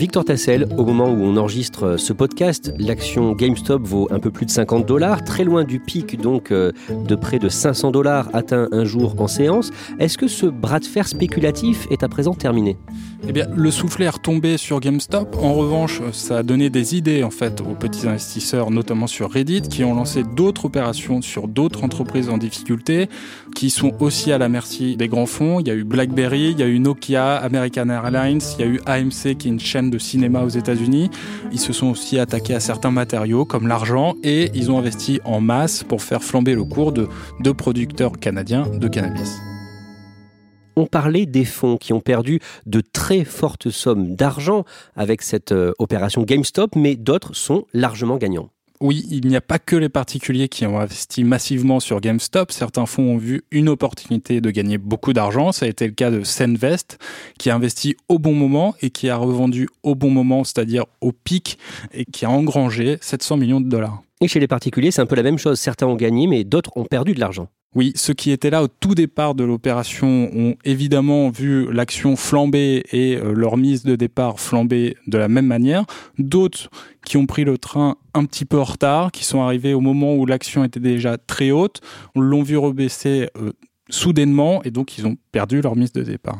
Victor 0.00 0.24
Tassel, 0.24 0.66
au 0.78 0.86
moment 0.86 1.10
où 1.10 1.22
on 1.24 1.36
enregistre 1.36 1.98
ce 1.98 2.14
podcast, 2.14 2.72
l'action 2.78 3.32
GameStop 3.32 3.86
vaut 3.86 4.08
un 4.10 4.18
peu 4.18 4.30
plus 4.30 4.46
de 4.46 4.50
50 4.50 4.86
dollars, 4.86 5.22
très 5.24 5.44
loin 5.44 5.62
du 5.62 5.78
pic 5.78 6.18
donc 6.18 6.52
euh, 6.52 6.72
de 6.88 7.14
près 7.14 7.38
de 7.38 7.50
500 7.50 7.90
dollars 7.90 8.30
atteint 8.32 8.66
un 8.72 8.86
jour 8.86 9.14
en 9.20 9.26
séance. 9.26 9.70
Est-ce 9.98 10.16
que 10.16 10.26
ce 10.26 10.46
bras 10.46 10.80
de 10.80 10.86
fer 10.86 11.06
spéculatif 11.06 11.86
est 11.90 12.02
à 12.02 12.08
présent 12.08 12.32
terminé? 12.32 12.78
Eh 13.28 13.32
bien, 13.32 13.46
le 13.54 13.70
soufflet 13.70 14.06
est 14.06 14.10
retombé 14.10 14.56
sur 14.56 14.80
GameStop. 14.80 15.36
En 15.36 15.52
revanche, 15.52 16.00
ça 16.12 16.38
a 16.38 16.42
donné 16.42 16.70
des 16.70 16.96
idées 16.96 17.22
en 17.22 17.30
fait 17.30 17.60
aux 17.60 17.74
petits 17.74 18.08
investisseurs, 18.08 18.70
notamment 18.70 19.06
sur 19.06 19.30
Reddit, 19.30 19.62
qui 19.62 19.84
ont 19.84 19.94
lancé 19.94 20.22
d'autres 20.22 20.64
opérations 20.64 21.20
sur 21.20 21.46
d'autres 21.46 21.84
entreprises 21.84 22.30
en 22.30 22.38
difficulté, 22.38 23.10
qui 23.54 23.70
sont 23.70 23.92
aussi 24.00 24.32
à 24.32 24.38
la 24.38 24.48
merci 24.48 24.96
des 24.96 25.08
grands 25.08 25.26
fonds. 25.26 25.60
Il 25.60 25.68
y 25.68 25.70
a 25.70 25.74
eu 25.74 25.84
BlackBerry, 25.84 26.50
il 26.50 26.58
y 26.58 26.62
a 26.62 26.66
eu 26.66 26.78
Nokia, 26.78 27.36
American 27.36 27.88
Airlines, 27.88 28.40
il 28.58 28.64
y 28.64 28.68
a 28.68 28.70
eu 28.70 28.80
AMC 28.86 29.36
qui 29.38 29.48
est 29.48 29.50
une 29.50 29.60
chaîne 29.60 29.90
de 29.90 29.98
cinéma 29.98 30.42
aux 30.42 30.48
États-Unis. 30.48 31.10
Ils 31.52 31.60
se 31.60 31.72
sont 31.72 31.88
aussi 31.88 32.18
attaqués 32.18 32.54
à 32.54 32.60
certains 32.60 32.90
matériaux 32.90 33.44
comme 33.44 33.68
l'argent 33.68 34.14
et 34.22 34.50
ils 34.54 34.70
ont 34.70 34.78
investi 34.78 35.20
en 35.24 35.40
masse 35.40 35.84
pour 35.84 36.02
faire 36.02 36.22
flamber 36.22 36.54
le 36.54 36.64
cours 36.64 36.92
de 36.92 37.08
deux 37.40 37.54
producteurs 37.54 38.12
canadiens 38.12 38.66
de 38.66 38.88
cannabis. 38.88 39.38
On 40.76 40.86
parlait 40.86 41.26
des 41.26 41.44
fonds 41.44 41.76
qui 41.76 41.92
ont 41.92 42.00
perdu 42.00 42.40
de 42.64 42.80
très 42.80 43.24
fortes 43.24 43.70
sommes 43.70 44.14
d'argent 44.14 44.64
avec 44.96 45.20
cette 45.22 45.52
euh, 45.52 45.72
opération 45.78 46.22
GameStop, 46.22 46.74
mais 46.76 46.96
d'autres 46.96 47.34
sont 47.34 47.66
largement 47.74 48.16
gagnants. 48.16 48.50
Oui, 48.82 49.06
il 49.10 49.26
n'y 49.26 49.36
a 49.36 49.42
pas 49.42 49.58
que 49.58 49.76
les 49.76 49.90
particuliers 49.90 50.48
qui 50.48 50.64
ont 50.64 50.80
investi 50.80 51.22
massivement 51.22 51.80
sur 51.80 52.00
GameStop. 52.00 52.50
Certains 52.50 52.86
fonds 52.86 53.12
ont 53.12 53.18
vu 53.18 53.42
une 53.50 53.68
opportunité 53.68 54.40
de 54.40 54.50
gagner 54.50 54.78
beaucoup 54.78 55.12
d'argent. 55.12 55.52
Ça 55.52 55.66
a 55.66 55.68
été 55.68 55.86
le 55.86 55.92
cas 55.92 56.10
de 56.10 56.24
Senvest, 56.24 56.98
qui 57.38 57.50
a 57.50 57.54
investi 57.54 57.94
au 58.08 58.18
bon 58.18 58.32
moment 58.32 58.74
et 58.80 58.88
qui 58.88 59.10
a 59.10 59.16
revendu 59.16 59.68
au 59.82 59.94
bon 59.94 60.08
moment, 60.08 60.44
c'est-à-dire 60.44 60.86
au 61.02 61.12
pic, 61.12 61.58
et 61.92 62.06
qui 62.06 62.24
a 62.24 62.30
engrangé 62.30 62.96
700 63.02 63.36
millions 63.36 63.60
de 63.60 63.68
dollars. 63.68 64.02
Et 64.22 64.28
chez 64.28 64.40
les 64.40 64.48
particuliers, 64.48 64.90
c'est 64.90 65.02
un 65.02 65.06
peu 65.06 65.16
la 65.16 65.24
même 65.24 65.38
chose. 65.38 65.60
Certains 65.60 65.86
ont 65.86 65.96
gagné, 65.96 66.26
mais 66.26 66.44
d'autres 66.44 66.74
ont 66.76 66.86
perdu 66.86 67.12
de 67.12 67.20
l'argent. 67.20 67.48
Oui, 67.76 67.92
ceux 67.94 68.14
qui 68.14 68.32
étaient 68.32 68.50
là 68.50 68.64
au 68.64 68.68
tout 68.68 68.96
départ 68.96 69.36
de 69.36 69.44
l'opération 69.44 70.28
ont 70.34 70.56
évidemment 70.64 71.30
vu 71.30 71.72
l'action 71.72 72.16
flamber 72.16 72.82
et 72.90 73.16
euh, 73.16 73.32
leur 73.32 73.56
mise 73.56 73.84
de 73.84 73.94
départ 73.94 74.40
flamber 74.40 74.96
de 75.06 75.18
la 75.18 75.28
même 75.28 75.46
manière. 75.46 75.84
D'autres 76.18 76.68
qui 77.06 77.16
ont 77.16 77.26
pris 77.26 77.44
le 77.44 77.58
train 77.58 77.96
un 78.12 78.24
petit 78.24 78.44
peu 78.44 78.58
en 78.58 78.64
retard, 78.64 79.12
qui 79.12 79.24
sont 79.24 79.40
arrivés 79.40 79.72
au 79.72 79.80
moment 79.80 80.16
où 80.16 80.26
l'action 80.26 80.64
était 80.64 80.80
déjà 80.80 81.16
très 81.16 81.52
haute, 81.52 81.80
l'ont 82.16 82.42
vu 82.42 82.56
rebaisser 82.56 83.28
euh, 83.36 83.52
soudainement 83.88 84.64
et 84.64 84.72
donc 84.72 84.98
ils 84.98 85.06
ont 85.06 85.16
perdu 85.30 85.60
leur 85.60 85.76
mise 85.76 85.92
de 85.92 86.02
départ. 86.02 86.38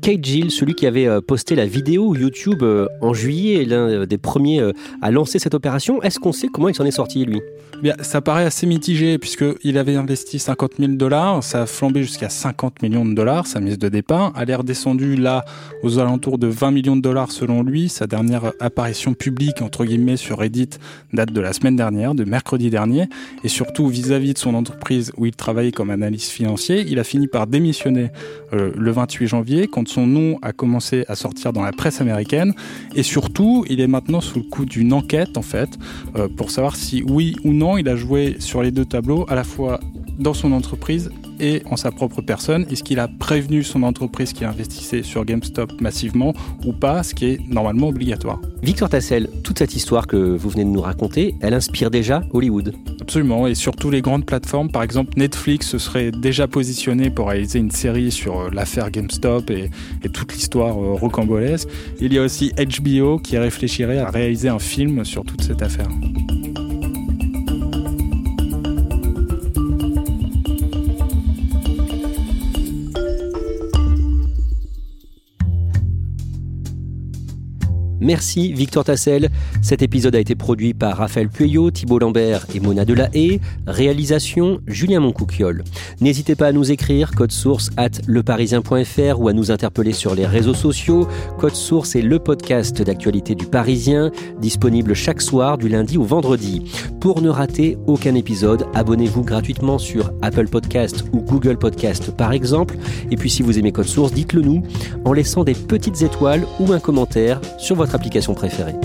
Kate 0.00 0.24
Gill, 0.24 0.50
celui 0.50 0.74
qui 0.74 0.86
avait 0.86 1.06
euh, 1.06 1.20
posté 1.20 1.54
la 1.54 1.66
vidéo 1.66 2.14
YouTube 2.14 2.62
euh, 2.62 2.86
en 3.00 3.14
juillet, 3.14 3.64
l'un 3.64 3.88
euh, 3.88 4.06
des 4.06 4.18
premiers 4.18 4.62
à 5.02 5.10
lancer 5.10 5.38
cette 5.38 5.54
opération, 5.54 6.02
est-ce 6.02 6.18
qu'on 6.18 6.32
sait 6.32 6.48
comment 6.48 6.68
il 6.68 6.74
s'en 6.74 6.84
est 6.84 6.90
sorti 6.90 7.24
lui? 7.24 7.40
Bien, 7.82 7.94
ça 8.00 8.20
paraît 8.20 8.44
assez 8.44 8.66
mitigé 8.66 9.18
puisqu'il 9.18 9.78
avait 9.78 9.94
investi 9.94 10.38
50 10.38 10.72
000 10.78 10.92
dollars, 10.92 11.44
ça 11.44 11.62
a 11.62 11.66
flambé 11.66 12.02
jusqu'à 12.02 12.28
50 12.28 12.82
millions 12.82 13.04
de 13.04 13.14
dollars, 13.14 13.46
sa 13.46 13.60
mise 13.60 13.78
de 13.78 13.88
départ. 13.88 14.32
Elle 14.36 14.50
est 14.50 14.54
redescendue 14.54 15.14
là 15.14 15.44
aux 15.82 15.98
alentours 15.98 16.38
de 16.38 16.48
20 16.48 16.72
millions 16.72 16.96
de 16.96 17.02
dollars 17.02 17.30
selon 17.30 17.62
lui. 17.62 17.88
Sa 17.88 18.06
dernière 18.06 18.52
apparition 18.58 19.14
publique, 19.14 19.62
entre 19.62 19.84
guillemets, 19.84 20.16
sur 20.16 20.38
Reddit 20.38 20.70
date 21.12 21.32
de 21.32 21.40
la 21.40 21.52
semaine 21.52 21.76
dernière, 21.76 22.14
de 22.14 22.24
mercredi 22.24 22.68
dernier. 22.68 23.04
Et 23.44 23.48
surtout 23.48 23.86
vis-à-vis 23.86 24.34
de 24.34 24.38
son 24.38 24.54
entreprise 24.54 25.12
où 25.16 25.26
il 25.26 25.36
travaillait 25.36 25.72
comme 25.72 25.90
analyste 25.90 26.32
financier, 26.32 26.84
il 26.88 26.98
a 26.98 27.04
fini 27.04 27.28
par 27.28 27.46
démissionner 27.46 28.10
le 28.52 28.90
28 28.90 29.26
janvier 29.28 29.68
son 29.88 30.06
nom 30.06 30.38
a 30.42 30.52
commencé 30.52 31.04
à 31.08 31.14
sortir 31.14 31.52
dans 31.52 31.62
la 31.62 31.72
presse 31.72 32.00
américaine. 32.00 32.54
Et 32.94 33.02
surtout, 33.02 33.64
il 33.68 33.80
est 33.80 33.86
maintenant 33.86 34.20
sous 34.20 34.38
le 34.38 34.44
coup 34.44 34.64
d'une 34.64 34.92
enquête, 34.92 35.36
en 35.36 35.42
fait, 35.42 35.70
euh, 36.16 36.28
pour 36.28 36.50
savoir 36.50 36.76
si 36.76 37.02
oui 37.02 37.36
ou 37.44 37.52
non 37.52 37.78
il 37.78 37.88
a 37.88 37.96
joué 37.96 38.36
sur 38.38 38.62
les 38.62 38.70
deux 38.70 38.84
tableaux, 38.84 39.24
à 39.28 39.34
la 39.34 39.44
fois 39.44 39.80
dans 40.18 40.34
son 40.34 40.52
entreprise 40.52 41.10
et 41.40 41.62
en 41.70 41.76
sa 41.76 41.90
propre 41.90 42.22
personne 42.22 42.66
Est-ce 42.70 42.82
qu'il 42.82 42.98
a 42.98 43.08
prévenu 43.08 43.62
son 43.62 43.82
entreprise 43.82 44.32
qui 44.32 44.44
investissait 44.44 45.02
sur 45.02 45.24
GameStop 45.24 45.80
massivement 45.80 46.34
ou 46.64 46.72
pas, 46.72 47.02
ce 47.02 47.14
qui 47.14 47.26
est 47.26 47.40
normalement 47.48 47.88
obligatoire 47.88 48.40
Victor 48.62 48.88
Tassel, 48.88 49.28
toute 49.44 49.58
cette 49.58 49.74
histoire 49.74 50.06
que 50.06 50.16
vous 50.16 50.48
venez 50.48 50.64
de 50.64 50.70
nous 50.70 50.80
raconter, 50.80 51.34
elle 51.40 51.54
inspire 51.54 51.90
déjà 51.90 52.22
Hollywood 52.32 52.74
Absolument, 53.00 53.46
et 53.46 53.54
surtout 53.54 53.90
les 53.90 54.02
grandes 54.02 54.26
plateformes, 54.26 54.70
par 54.70 54.82
exemple 54.82 55.12
Netflix 55.16 55.68
se 55.68 55.78
serait 55.78 56.10
déjà 56.10 56.46
positionné 56.46 57.10
pour 57.10 57.28
réaliser 57.28 57.58
une 57.58 57.70
série 57.70 58.10
sur 58.10 58.40
euh, 58.40 58.50
l'affaire 58.52 58.90
GameStop 58.90 59.50
et, 59.50 59.70
et 60.02 60.08
toute 60.08 60.32
l'histoire 60.34 60.76
euh, 60.76 60.94
rocambolesque. 60.94 61.68
Il 62.00 62.12
y 62.12 62.18
a 62.18 62.22
aussi 62.22 62.52
HBO 62.52 63.18
qui 63.18 63.38
réfléchirait 63.38 63.98
à 63.98 64.10
réaliser 64.10 64.48
un 64.48 64.58
film 64.58 65.04
sur 65.04 65.24
toute 65.24 65.42
cette 65.42 65.62
affaire. 65.62 65.88
Merci 78.08 78.54
Victor 78.54 78.84
Tassel. 78.84 79.28
Cet 79.60 79.82
épisode 79.82 80.14
a 80.14 80.18
été 80.18 80.34
produit 80.34 80.72
par 80.72 80.96
Raphaël 80.96 81.28
Pueyo, 81.28 81.70
Thibault 81.70 81.98
Lambert 81.98 82.46
et 82.54 82.58
Mona 82.58 82.86
Delahaye. 82.86 83.38
Réalisation 83.66 84.60
Julien 84.66 85.00
Moncouquiole. 85.00 85.62
N'hésitez 86.00 86.34
pas 86.34 86.46
à 86.46 86.52
nous 86.52 86.72
écrire 86.72 87.10
code 87.10 87.32
source 87.32 87.68
at 87.76 87.90
leparisien.fr 88.06 89.20
ou 89.20 89.28
à 89.28 89.34
nous 89.34 89.50
interpeller 89.50 89.92
sur 89.92 90.14
les 90.14 90.24
réseaux 90.24 90.54
sociaux. 90.54 91.06
Code 91.38 91.54
source 91.54 91.96
est 91.96 92.00
le 92.00 92.18
podcast 92.18 92.80
d'actualité 92.80 93.34
du 93.34 93.44
Parisien, 93.44 94.10
disponible 94.40 94.94
chaque 94.94 95.20
soir 95.20 95.58
du 95.58 95.68
lundi 95.68 95.98
au 95.98 96.04
vendredi. 96.04 96.62
Pour 97.00 97.20
ne 97.20 97.28
rater 97.28 97.76
aucun 97.86 98.14
épisode, 98.14 98.64
abonnez-vous 98.72 99.22
gratuitement 99.22 99.76
sur 99.76 100.12
Apple 100.22 100.48
Podcast 100.48 101.04
ou 101.12 101.20
Google 101.20 101.58
Podcast 101.58 102.10
par 102.12 102.32
exemple. 102.32 102.78
Et 103.10 103.16
puis 103.16 103.28
si 103.28 103.42
vous 103.42 103.58
aimez 103.58 103.70
Code 103.70 103.86
Source, 103.86 104.14
dites-le 104.14 104.40
nous 104.40 104.62
en 105.04 105.12
laissant 105.12 105.44
des 105.44 105.52
petites 105.52 106.00
étoiles 106.00 106.46
ou 106.58 106.72
un 106.72 106.80
commentaire 106.80 107.42
sur 107.58 107.76
votre 107.76 107.97
application 107.98 108.34
préférée. 108.34 108.76